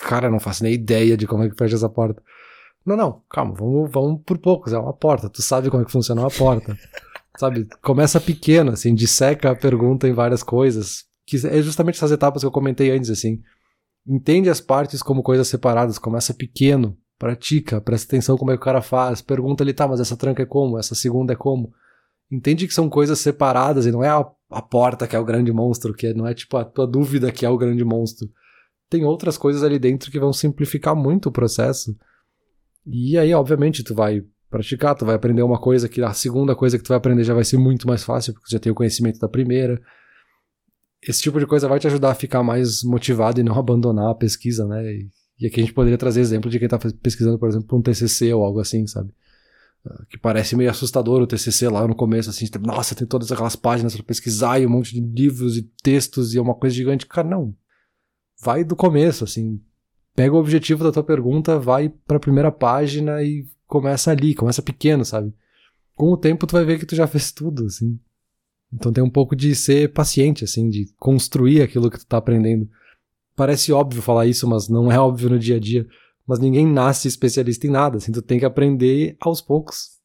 [0.00, 2.22] cara, não faço nem ideia de como é que fecha essa porta.
[2.84, 5.92] Não, não, calma, vamos, vamos por poucos, é uma porta, tu sabe como é que
[5.92, 6.76] funciona uma porta.
[7.36, 12.42] sabe, começa pequeno, assim, disseca a pergunta em várias coisas, que é justamente essas etapas
[12.42, 13.40] que eu comentei antes, assim.
[14.06, 18.64] Entende as partes como coisas separadas, começa pequeno, pratica, presta atenção como é que o
[18.64, 21.72] cara faz, pergunta ali, tá, mas essa tranca é como, essa segunda é como.
[22.30, 25.52] Entende que são coisas separadas e não é a, a porta que é o grande
[25.52, 28.28] monstro, que não é tipo a tua dúvida que é o grande monstro
[28.88, 31.96] tem outras coisas ali dentro que vão simplificar muito o processo.
[32.86, 36.78] E aí, obviamente, tu vai praticar, tu vai aprender uma coisa que a segunda coisa
[36.78, 38.74] que tu vai aprender já vai ser muito mais fácil, porque tu já tem o
[38.74, 39.80] conhecimento da primeira.
[41.02, 44.14] Esse tipo de coisa vai te ajudar a ficar mais motivado e não abandonar a
[44.14, 44.82] pesquisa, né?
[44.90, 47.82] E, e aqui a gente poderia trazer exemplo de quem tá pesquisando, por exemplo, um
[47.82, 49.12] TCC ou algo assim, sabe?
[49.86, 53.30] Ah, que parece meio assustador o TCC lá no começo, assim, tipo, nossa, tem todas
[53.30, 56.74] aquelas páginas para pesquisar e um monte de livros e textos e é uma coisa
[56.74, 57.06] gigante.
[57.06, 57.54] Cara, não
[58.40, 59.60] vai do começo, assim.
[60.14, 64.62] Pega o objetivo da tua pergunta, vai para a primeira página e começa ali, começa
[64.62, 65.32] pequeno, sabe?
[65.94, 67.98] Com o tempo tu vai ver que tu já fez tudo, assim.
[68.72, 72.68] Então tem um pouco de ser paciente, assim, de construir aquilo que tu tá aprendendo.
[73.34, 75.86] Parece óbvio falar isso, mas não é óbvio no dia a dia.
[76.26, 79.97] Mas ninguém nasce especialista em nada, assim, tu tem que aprender aos poucos.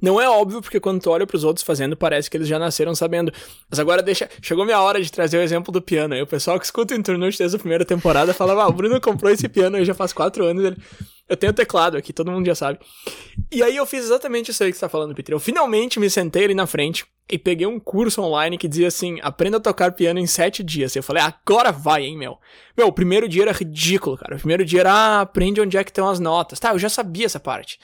[0.00, 2.94] Não é óbvio, porque quando tu olha pros outros fazendo, parece que eles já nasceram
[2.94, 3.32] sabendo.
[3.68, 4.28] Mas agora deixa.
[4.42, 6.14] Chegou minha hora de trazer o exemplo do piano.
[6.14, 9.00] Aí o pessoal que escuta o Internute desde a primeira temporada falava: Ah, o Bruno
[9.00, 10.64] comprou esse piano aí já faz quatro anos.
[10.64, 10.76] Ele...
[11.28, 12.78] Eu tenho teclado aqui, todo mundo já sabe.
[13.50, 15.34] E aí eu fiz exatamente isso aí que você tá falando, Peter.
[15.34, 19.18] Eu finalmente me sentei ali na frente e peguei um curso online que dizia assim:
[19.22, 20.94] aprenda a tocar piano em sete dias.
[20.94, 22.38] Eu falei, agora vai, hein, meu.
[22.76, 24.36] Meu, o primeiro dia era ridículo, cara.
[24.36, 26.60] O primeiro dia era, ah, aprende onde é que estão as notas.
[26.60, 27.80] Tá, eu já sabia essa parte.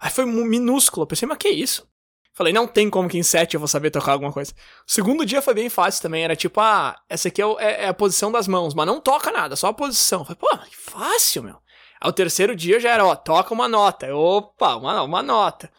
[0.00, 1.02] Aí foi minúsculo.
[1.02, 1.88] Eu pensei, mas que isso?
[2.36, 4.52] Falei, não tem como que em 7 eu vou saber tocar alguma coisa.
[4.86, 6.22] O segundo dia foi bem fácil também.
[6.22, 9.32] Era tipo, ah, essa aqui é, é, é a posição das mãos, mas não toca
[9.32, 10.22] nada, só a posição.
[10.22, 11.56] Falei, pô, que fácil, meu.
[11.98, 14.14] Aí o terceiro dia já era, ó, toca uma nota.
[14.14, 15.70] Opa, uma, uma nota.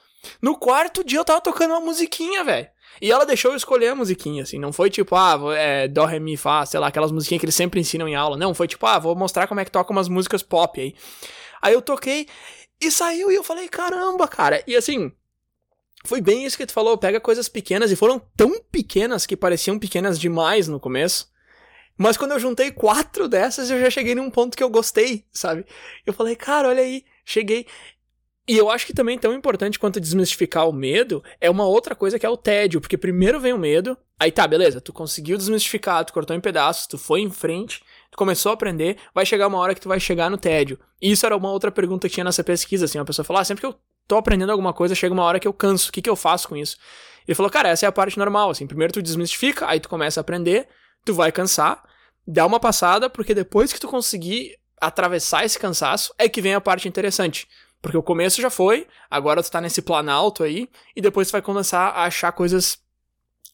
[0.41, 2.67] No quarto dia eu tava tocando uma musiquinha, velho.
[2.99, 4.57] E ela deixou eu escolher a musiquinha, assim.
[4.57, 7.55] Não foi tipo, ah, é, Dó, Ré, Mi, Fá, sei lá, aquelas musiquinhas que eles
[7.55, 8.35] sempre ensinam em aula.
[8.35, 10.95] Não, foi tipo, ah, vou mostrar como é que toca umas músicas pop aí.
[11.61, 12.27] Aí eu toquei
[12.81, 14.63] e saiu e eu falei, caramba, cara.
[14.67, 15.11] E assim,
[16.05, 16.97] foi bem isso que tu falou.
[16.97, 21.31] Pega coisas pequenas e foram tão pequenas que pareciam pequenas demais no começo.
[21.97, 25.65] Mas quando eu juntei quatro dessas, eu já cheguei num ponto que eu gostei, sabe?
[26.05, 27.65] Eu falei, cara, olha aí, cheguei.
[28.47, 32.17] E eu acho que também tão importante quanto desmistificar o medo é uma outra coisa
[32.17, 36.05] que é o tédio, porque primeiro vem o medo, aí tá, beleza, tu conseguiu desmistificar,
[36.05, 39.57] tu cortou em pedaços, tu foi em frente, tu começou a aprender, vai chegar uma
[39.57, 40.79] hora que tu vai chegar no tédio.
[41.01, 43.45] E isso era uma outra pergunta que tinha nessa pesquisa, assim, uma pessoa falou, ah,
[43.45, 43.75] sempre que eu
[44.07, 46.47] tô aprendendo alguma coisa, chega uma hora que eu canso, o que que eu faço
[46.47, 46.77] com isso?
[47.27, 50.19] Ele falou, cara, essa é a parte normal, assim, primeiro tu desmistifica, aí tu começa
[50.19, 50.67] a aprender,
[51.03, 51.83] tu vai cansar,
[52.25, 56.61] dá uma passada, porque depois que tu conseguir atravessar esse cansaço, é que vem a
[56.61, 57.47] parte interessante.
[57.81, 61.41] Porque o começo já foi, agora tu tá nesse planalto aí, e depois tu vai
[61.41, 62.79] começar a achar coisas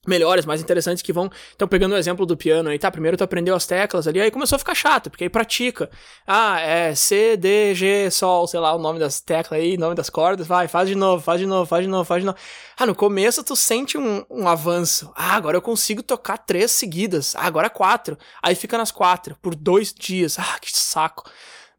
[0.08, 1.30] melhores, mais interessantes que vão.
[1.56, 2.92] Então, pegando o exemplo do piano aí, tá?
[2.92, 5.90] Primeiro tu aprendeu as teclas ali, aí começou a ficar chato, porque aí pratica.
[6.28, 10.10] Ah, é C, D, G, Sol, sei lá, o nome das teclas aí, nome das
[10.10, 12.38] cordas, vai, faz de novo, faz de novo, faz de novo, faz de novo.
[12.78, 15.12] Ah, no começo tu sente um, um avanço.
[15.16, 17.36] Ah, agora eu consigo tocar três seguidas.
[17.36, 18.18] Ah, agora quatro.
[18.42, 20.38] Aí fica nas quatro, por dois dias.
[20.40, 21.30] Ah, que saco.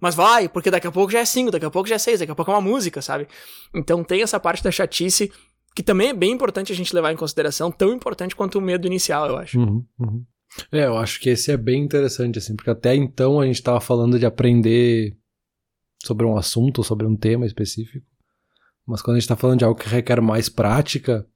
[0.00, 2.20] Mas vai, porque daqui a pouco já é cinco, daqui a pouco já é seis,
[2.20, 3.26] daqui a pouco é uma música, sabe?
[3.74, 5.32] Então tem essa parte da chatice
[5.74, 8.86] que também é bem importante a gente levar em consideração, tão importante quanto o medo
[8.86, 9.58] inicial, eu acho.
[9.58, 10.24] Uhum, uhum.
[10.70, 13.80] É, eu acho que esse é bem interessante, assim, porque até então a gente estava
[13.80, 15.16] falando de aprender
[16.04, 18.06] sobre um assunto, sobre um tema específico,
[18.86, 21.26] mas quando a gente está falando de algo que requer mais prática,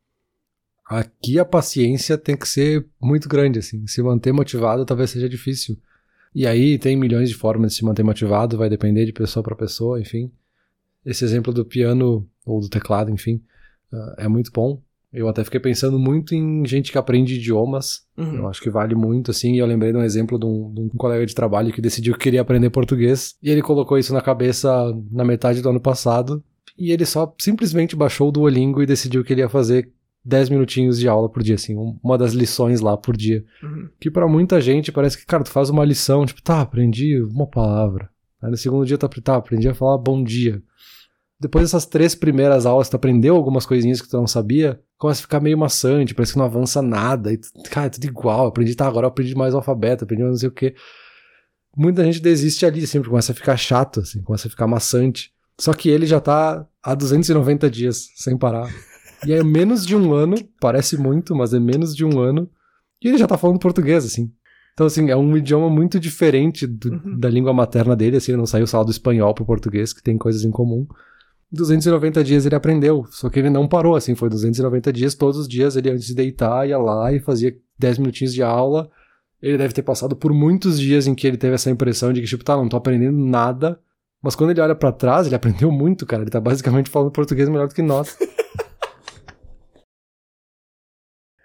[0.85, 3.87] aqui a paciência tem que ser muito grande, assim.
[3.87, 5.77] Se manter motivado talvez seja difícil.
[6.35, 9.57] E aí tem milhões de formas de se manter motivado, vai depender de pessoa para
[9.57, 10.31] pessoa, enfim.
[11.05, 13.43] Esse exemplo do piano ou do teclado, enfim,
[14.19, 14.81] é muito bom.
[15.13, 18.03] Eu até fiquei pensando muito em gente que aprende idiomas.
[18.17, 18.37] Uhum.
[18.37, 19.55] Eu acho que vale muito, assim.
[19.55, 22.13] E eu lembrei de um exemplo de um, de um, colega de trabalho que decidiu
[22.13, 23.35] que queria aprender português.
[23.43, 24.71] E ele colocou isso na cabeça
[25.11, 26.45] na metade do ano passado.
[26.77, 29.91] E ele só simplesmente baixou o Duolingo e decidiu que ele ia fazer
[30.25, 33.43] 10 minutinhos de aula por dia, assim, uma das lições lá por dia.
[33.63, 33.89] Uhum.
[33.99, 37.47] Que para muita gente parece que, cara, tu faz uma lição, tipo, tá, aprendi uma
[37.47, 38.11] palavra.
[38.43, 40.63] Aí no segundo dia tu tá, aprendi a falar bom dia.
[41.41, 45.23] Depois dessas três primeiras aulas, tu aprendeu algumas coisinhas que tu não sabia, começa a
[45.23, 47.33] ficar meio maçante, parece que não avança nada.
[47.33, 47.39] E,
[47.71, 48.49] cara, é tudo igual.
[48.49, 50.75] Aprendi, tá, agora eu aprendi mais alfabeto, aprendi mais não sei o quê.
[51.77, 55.33] Muita gente desiste ali, sempre começa a ficar chato, assim, começa a ficar maçante.
[55.61, 58.69] Só que ele já tá há 290 dias, sem parar.
[59.25, 62.51] E é menos de um ano, parece muito, mas é menos de um ano.
[63.01, 64.33] E ele já tá falando português, assim.
[64.73, 67.19] Então, assim, é um idioma muito diferente do, uhum.
[67.19, 70.17] da língua materna dele, assim, ele não saiu só do espanhol pro português, que tem
[70.19, 70.87] coisas em comum.
[71.51, 75.49] 290 dias ele aprendeu, só que ele não parou, assim, foi 290 dias, todos os
[75.49, 78.91] dias ele antes de deitar ia lá e fazia 10 minutinhos de aula.
[79.41, 82.27] Ele deve ter passado por muitos dias em que ele teve essa impressão de que,
[82.27, 83.81] tipo, tá, não tô aprendendo nada.
[84.21, 86.23] Mas quando ele olha para trás, ele aprendeu muito, cara.
[86.23, 88.19] Ele tá basicamente falando português melhor do que nós.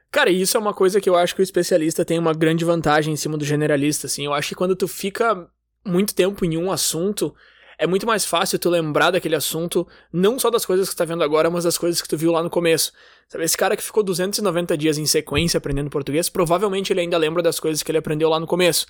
[0.10, 3.12] Cara, isso é uma coisa que eu acho que o especialista tem uma grande vantagem
[3.12, 4.26] em cima do generalista, assim.
[4.26, 5.50] Eu acho que quando tu fica
[5.84, 7.34] muito tempo em um assunto,
[7.78, 11.06] é muito mais fácil tu lembrar daquele assunto, não só das coisas que tu tá
[11.06, 12.92] vendo agora, mas das coisas que tu viu lá no começo.
[13.34, 17.42] Sabe, esse cara que ficou 290 dias em sequência aprendendo português, provavelmente ele ainda lembra
[17.42, 18.86] das coisas que ele aprendeu lá no começo.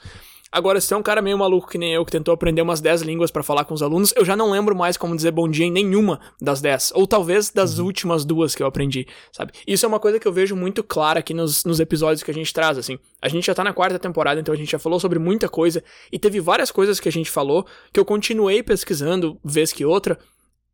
[0.51, 3.03] Agora, se tem um cara meio maluco que nem eu, que tentou aprender umas 10
[3.03, 5.65] línguas para falar com os alunos, eu já não lembro mais como dizer bom dia
[5.65, 6.91] em nenhuma das 10.
[6.93, 7.85] Ou talvez das uhum.
[7.85, 9.53] últimas duas que eu aprendi, sabe?
[9.65, 12.33] Isso é uma coisa que eu vejo muito clara aqui nos, nos episódios que a
[12.33, 12.99] gente traz, assim.
[13.21, 15.81] A gente já tá na quarta temporada, então a gente já falou sobre muita coisa.
[16.11, 20.19] E teve várias coisas que a gente falou que eu continuei pesquisando, vez que outra,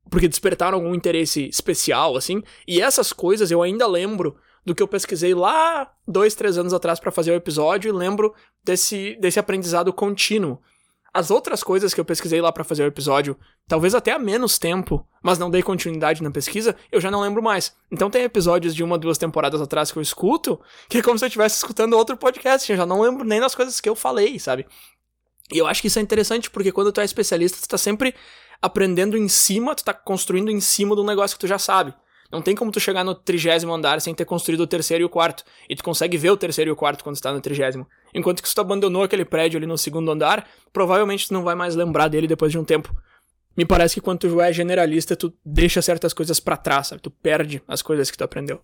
[0.09, 2.41] porque despertaram algum interesse especial, assim.
[2.67, 4.35] E essas coisas eu ainda lembro
[4.65, 8.33] do que eu pesquisei lá dois, três anos atrás para fazer o episódio e lembro
[8.63, 10.59] desse, desse aprendizado contínuo.
[11.11, 13.35] As outras coisas que eu pesquisei lá para fazer o episódio,
[13.67, 17.41] talvez até há menos tempo, mas não dei continuidade na pesquisa, eu já não lembro
[17.41, 17.75] mais.
[17.91, 21.25] Então tem episódios de uma, duas temporadas atrás que eu escuto, que é como se
[21.25, 24.37] eu estivesse escutando outro podcast, eu já não lembro nem das coisas que eu falei,
[24.37, 24.67] sabe?
[25.51, 28.13] E eu acho que isso é interessante porque quando tu é especialista, tu tá sempre
[28.61, 31.93] aprendendo em cima, tu tá construindo em cima de um negócio que tu já sabe.
[32.31, 35.09] Não tem como tu chegar no trigésimo andar sem ter construído o terceiro e o
[35.09, 35.43] quarto.
[35.67, 37.87] E tu consegue ver o terceiro e o quarto quando tu tá no trigésimo.
[38.13, 41.55] Enquanto que se tu abandonou aquele prédio ali no segundo andar, provavelmente tu não vai
[41.55, 42.95] mais lembrar dele depois de um tempo.
[43.57, 47.01] Me parece que quando tu é generalista, tu deixa certas coisas para trás, sabe?
[47.01, 48.61] Tu perde as coisas que tu aprendeu.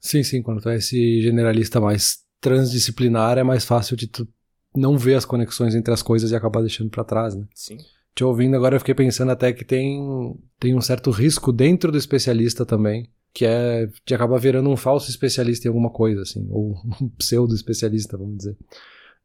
[0.00, 0.42] Sim, sim.
[0.42, 4.26] Quando tu é esse generalista mais transdisciplinar, é mais fácil de tu
[4.74, 7.46] não ver as conexões entre as coisas e acabar deixando para trás, né?
[7.54, 7.78] Sim
[8.14, 11.98] te ouvindo agora eu fiquei pensando até que tem, tem um certo risco dentro do
[11.98, 16.74] especialista também, que é de acabar virando um falso especialista em alguma coisa, assim, ou
[17.00, 18.56] um pseudo especialista, vamos dizer.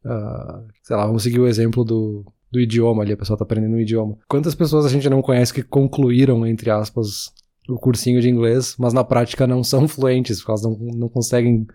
[0.06, 3.76] Uh, sei lá, vamos seguir o exemplo do, do idioma ali, a pessoa tá aprendendo
[3.76, 4.18] um idioma.
[4.28, 7.34] Quantas pessoas a gente não conhece que concluíram, entre aspas,
[7.68, 11.66] o cursinho de inglês, mas na prática não são fluentes, porque elas não, não conseguem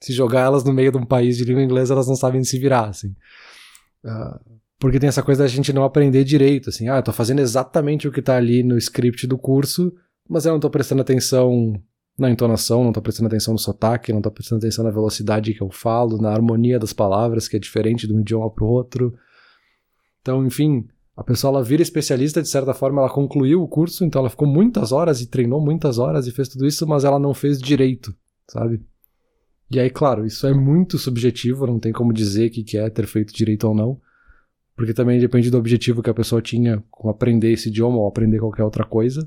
[0.00, 2.58] se jogar elas no meio de um país de língua inglesa, elas não sabem se
[2.58, 3.14] virar, assim.
[4.04, 4.54] Uh,
[4.84, 8.06] porque tem essa coisa da gente não aprender direito, assim, ah, eu tô fazendo exatamente
[8.06, 9.90] o que tá ali no script do curso,
[10.28, 11.72] mas eu não tô prestando atenção
[12.18, 15.62] na entonação, não tô prestando atenção no sotaque, não tô prestando atenção na velocidade que
[15.62, 19.14] eu falo, na harmonia das palavras, que é diferente de um idioma pro outro.
[20.20, 24.20] Então, enfim, a pessoa ela vira especialista, de certa forma, ela concluiu o curso, então
[24.20, 27.32] ela ficou muitas horas e treinou muitas horas e fez tudo isso, mas ela não
[27.32, 28.14] fez direito,
[28.46, 28.82] sabe?
[29.70, 33.06] E aí, claro, isso é muito subjetivo, não tem como dizer que, que é ter
[33.06, 34.03] feito direito ou não.
[34.76, 38.38] Porque também depende do objetivo que a pessoa tinha com aprender esse idioma ou aprender
[38.38, 39.26] qualquer outra coisa.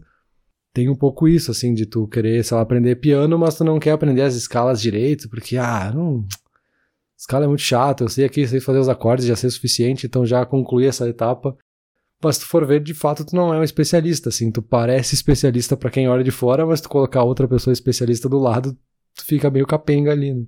[0.74, 3.80] Tem um pouco isso, assim, de tu querer, sei lá, aprender piano, mas tu não
[3.80, 6.26] quer aprender as escalas direito, porque, ah, não.
[7.18, 10.06] Escala é muito chato, eu sei aqui, sei fazer os acordes, já sei o suficiente,
[10.06, 11.58] então já concluí essa etapa.
[12.24, 15.16] Mas se tu for ver, de fato, tu não é um especialista, assim, tu parece
[15.16, 18.78] especialista para quem olha de fora, mas tu colocar outra pessoa especialista do lado,
[19.16, 20.46] tu fica meio capenga ali, né?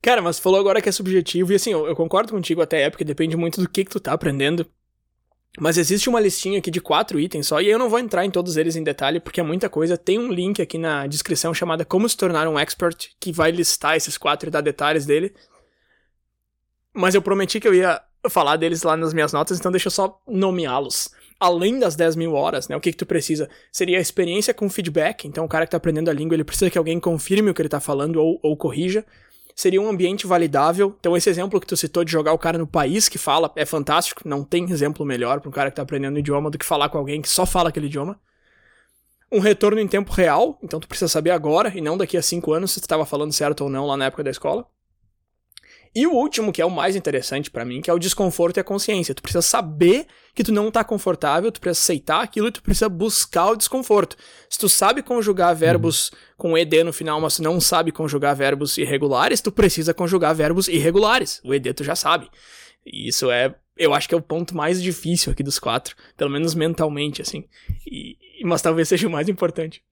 [0.00, 2.90] Cara, mas falou agora que é subjetivo, e assim, eu, eu concordo contigo até é,
[2.90, 4.66] porque depende muito do que, que tu tá aprendendo.
[5.60, 8.30] Mas existe uma listinha aqui de quatro itens só, e eu não vou entrar em
[8.30, 9.98] todos eles em detalhe, porque é muita coisa.
[9.98, 13.96] Tem um link aqui na descrição chamada Como se tornar um expert, que vai listar
[13.96, 15.34] esses quatro e dar detalhes dele.
[16.94, 19.92] Mas eu prometi que eu ia falar deles lá nas minhas notas, então deixa eu
[19.92, 21.10] só nomeá-los.
[21.40, 22.76] Além das 10 mil horas, né?
[22.76, 23.48] O que, que tu precisa?
[23.72, 25.26] Seria a experiência com feedback.
[25.26, 27.62] Então, o cara que tá aprendendo a língua, ele precisa que alguém confirme o que
[27.62, 29.04] ele tá falando ou, ou corrija
[29.58, 30.94] seria um ambiente validável.
[31.00, 33.66] Então, esse exemplo que tu citou de jogar o cara no país que fala é
[33.66, 34.22] fantástico.
[34.24, 36.96] Não tem exemplo melhor para um cara que tá aprendendo idioma do que falar com
[36.96, 38.20] alguém que só fala aquele idioma.
[39.32, 42.52] Um retorno em tempo real, então tu precisa saber agora e não daqui a cinco
[42.52, 44.64] anos se tu estava falando certo ou não lá na época da escola.
[45.94, 48.60] E o último, que é o mais interessante para mim, que é o desconforto e
[48.60, 49.14] a consciência.
[49.14, 52.88] Tu precisa saber que tu não tá confortável, tu precisa aceitar aquilo e tu precisa
[52.88, 54.16] buscar o desconforto.
[54.48, 58.78] Se tu sabe conjugar verbos com ed no final, mas tu não sabe conjugar verbos
[58.78, 61.40] irregulares, tu precisa conjugar verbos irregulares.
[61.44, 62.28] O ed tu já sabe.
[62.86, 66.30] E isso é, eu acho que é o ponto mais difícil aqui dos quatro, pelo
[66.30, 67.44] menos mentalmente, assim.
[67.86, 69.82] E, mas talvez seja o mais importante.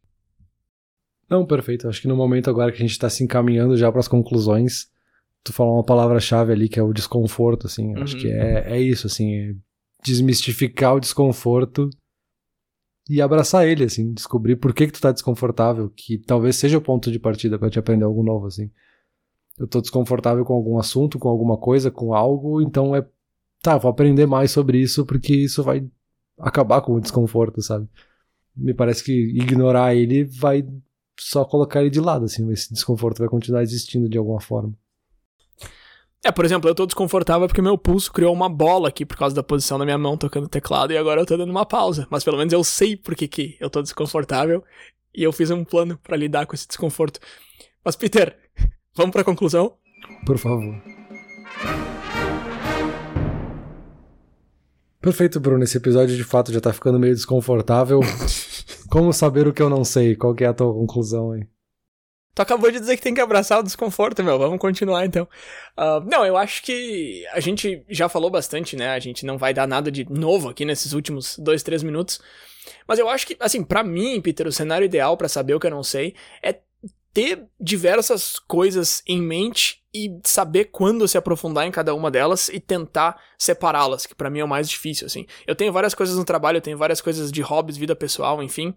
[1.28, 1.88] Não, perfeito.
[1.88, 4.88] Acho que no momento agora que a gente está se encaminhando já para as conclusões,
[5.46, 7.94] tu falou uma palavra-chave ali que é o desconforto, assim.
[7.94, 8.02] Uhum.
[8.02, 9.34] Acho que é, é isso, assim.
[9.34, 9.54] É
[10.04, 11.88] desmistificar o desconforto
[13.08, 14.12] e abraçar ele, assim.
[14.12, 17.70] Descobrir por que, que tu tá desconfortável, que talvez seja o ponto de partida para
[17.70, 18.70] te aprender algo novo, assim.
[19.56, 23.06] Eu tô desconfortável com algum assunto, com alguma coisa, com algo, então é.
[23.62, 25.88] Tá, vou aprender mais sobre isso porque isso vai
[26.38, 27.88] acabar com o desconforto, sabe?
[28.54, 30.64] Me parece que ignorar ele vai
[31.18, 32.48] só colocar ele de lado, assim.
[32.52, 34.74] Esse desconforto vai continuar existindo de alguma forma.
[36.24, 39.34] É, por exemplo, eu tô desconfortável porque meu pulso criou uma bola aqui por causa
[39.34, 42.06] da posição da minha mão tocando teclado e agora eu tô dando uma pausa.
[42.10, 44.64] Mas pelo menos eu sei por que, que eu tô desconfortável
[45.14, 47.20] e eu fiz um plano para lidar com esse desconforto.
[47.84, 48.36] Mas, Peter,
[48.96, 49.74] vamos pra conclusão?
[50.26, 50.74] Por favor.
[55.00, 55.62] Perfeito, Bruno.
[55.62, 58.00] Esse episódio de fato já tá ficando meio desconfortável.
[58.90, 60.16] Como saber o que eu não sei?
[60.16, 61.46] Qual que é a tua conclusão aí?
[62.36, 64.38] Tu acabou de dizer que tem que abraçar o desconforto, meu.
[64.38, 65.26] Vamos continuar então.
[65.74, 68.90] Uh, não, eu acho que a gente já falou bastante, né?
[68.90, 72.20] A gente não vai dar nada de novo aqui nesses últimos dois, três minutos.
[72.86, 75.66] Mas eu acho que, assim, para mim, Peter, o cenário ideal para saber o que
[75.66, 76.60] eu não sei é
[77.10, 82.60] ter diversas coisas em mente e saber quando se aprofundar em cada uma delas e
[82.60, 85.24] tentar separá-las, que para mim é o mais difícil, assim.
[85.46, 88.74] Eu tenho várias coisas no trabalho, eu tenho várias coisas de hobbies, vida pessoal, enfim,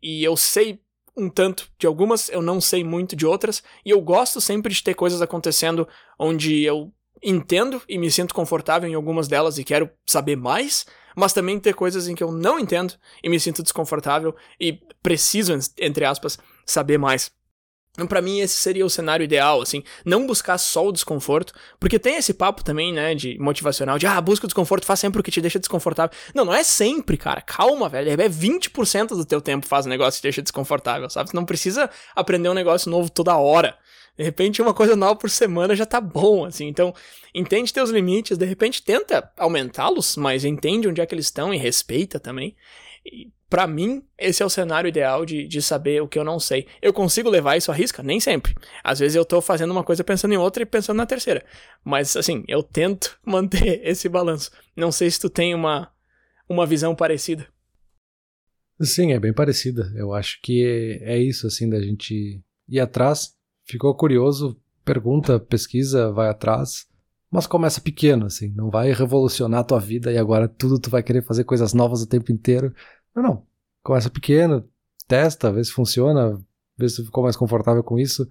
[0.00, 0.80] e eu sei
[1.20, 4.82] um tanto de algumas, eu não sei muito de outras, e eu gosto sempre de
[4.82, 5.86] ter coisas acontecendo
[6.18, 6.92] onde eu
[7.22, 11.74] entendo e me sinto confortável em algumas delas e quero saber mais, mas também ter
[11.74, 16.98] coisas em que eu não entendo e me sinto desconfortável e preciso, entre aspas, saber
[16.98, 17.30] mais.
[18.08, 22.16] Pra mim, esse seria o cenário ideal, assim, não buscar só o desconforto, porque tem
[22.16, 25.30] esse papo também, né, de motivacional, de, ah, busca o desconforto, faz sempre o que
[25.30, 26.16] te deixa desconfortável.
[26.32, 30.18] Não, não é sempre, cara, calma, velho, é 20% do teu tempo faz um negócio
[30.18, 31.30] que te deixa desconfortável, sabe?
[31.30, 33.76] Você não precisa aprender um negócio novo toda hora.
[34.16, 36.66] De repente, uma coisa nova por semana já tá bom, assim.
[36.68, 36.94] Então,
[37.34, 41.56] entende teus limites, de repente tenta aumentá-los, mas entende onde é que eles estão e
[41.56, 42.54] respeita também.
[43.04, 46.38] E para mim, esse é o cenário ideal de, de saber o que eu não
[46.38, 46.68] sei.
[46.80, 48.00] Eu consigo levar isso à risca?
[48.00, 48.54] Nem sempre.
[48.82, 51.44] Às vezes eu tô fazendo uma coisa pensando em outra e pensando na terceira.
[51.84, 54.52] Mas, assim, eu tento manter esse balanço.
[54.76, 55.90] Não sei se tu tem uma,
[56.48, 57.48] uma visão parecida.
[58.80, 59.92] Sim, é bem parecida.
[59.96, 63.34] Eu acho que é isso, assim, da gente ir atrás.
[63.66, 66.86] Ficou curioso, pergunta, pesquisa, vai atrás.
[67.28, 68.52] Mas começa pequeno, assim.
[68.54, 72.00] Não vai revolucionar a tua vida e agora tudo tu vai querer fazer coisas novas
[72.00, 72.72] o tempo inteiro
[73.20, 73.46] não, não.
[73.82, 74.68] Começa pequeno,
[75.06, 76.38] testa, vê se funciona,
[76.76, 78.28] vê se ficou mais confortável com isso.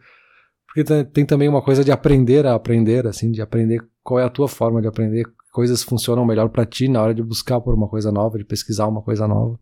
[0.67, 4.23] Porque tem, tem, também uma coisa de aprender a aprender, assim, de aprender qual é
[4.23, 7.73] a tua forma de aprender, coisas funcionam melhor para ti na hora de buscar por
[7.73, 9.59] uma coisa nova, de pesquisar uma coisa nova.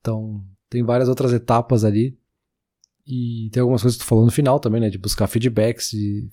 [0.00, 2.18] Então, tem várias outras etapas ali.
[3.06, 6.28] E tem algumas coisas que tu falou no final também, né, de buscar feedbacks, de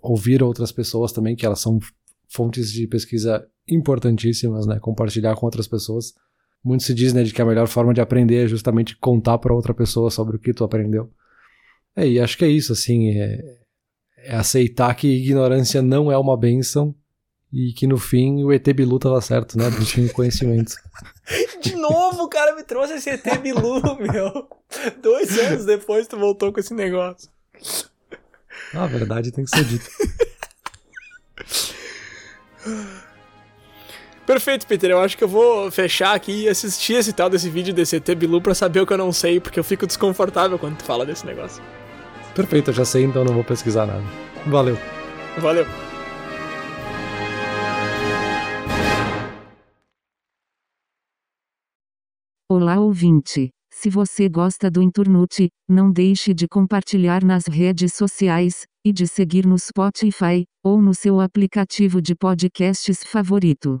[0.00, 1.80] ouvir outras pessoas também, que elas são
[2.28, 6.14] fontes de pesquisa importantíssimas, né, compartilhar com outras pessoas
[6.62, 9.54] muito se diz, né, de que a melhor forma de aprender é justamente contar para
[9.54, 11.10] outra pessoa sobre o que tu aprendeu.
[11.96, 13.58] É, e acho que é isso, assim, é,
[14.18, 16.94] é aceitar que ignorância não é uma benção
[17.52, 19.68] e que no fim o ET Bilu tava certo, né?
[19.70, 20.74] Do tinha conhecimento.
[21.60, 24.48] De novo, o cara me trouxe esse ET Bilu, meu.
[25.02, 27.28] Dois anos depois tu voltou com esse negócio.
[28.72, 29.90] Ah, a verdade tem que ser dita.
[34.30, 34.88] Perfeito, Peter.
[34.92, 38.08] Eu acho que eu vou fechar aqui e assistir esse tal desse vídeo desse ET
[38.14, 41.04] Bilu pra saber o que eu não sei, porque eu fico desconfortável quando tu fala
[41.04, 41.60] desse negócio.
[42.32, 44.04] Perfeito, eu já sei, então não vou pesquisar nada.
[44.46, 44.78] Valeu.
[45.36, 45.66] Valeu.
[52.48, 53.50] Olá, ouvinte.
[53.72, 59.44] Se você gosta do Inturnute, não deixe de compartilhar nas redes sociais e de seguir
[59.44, 63.80] no Spotify ou no seu aplicativo de podcasts favorito.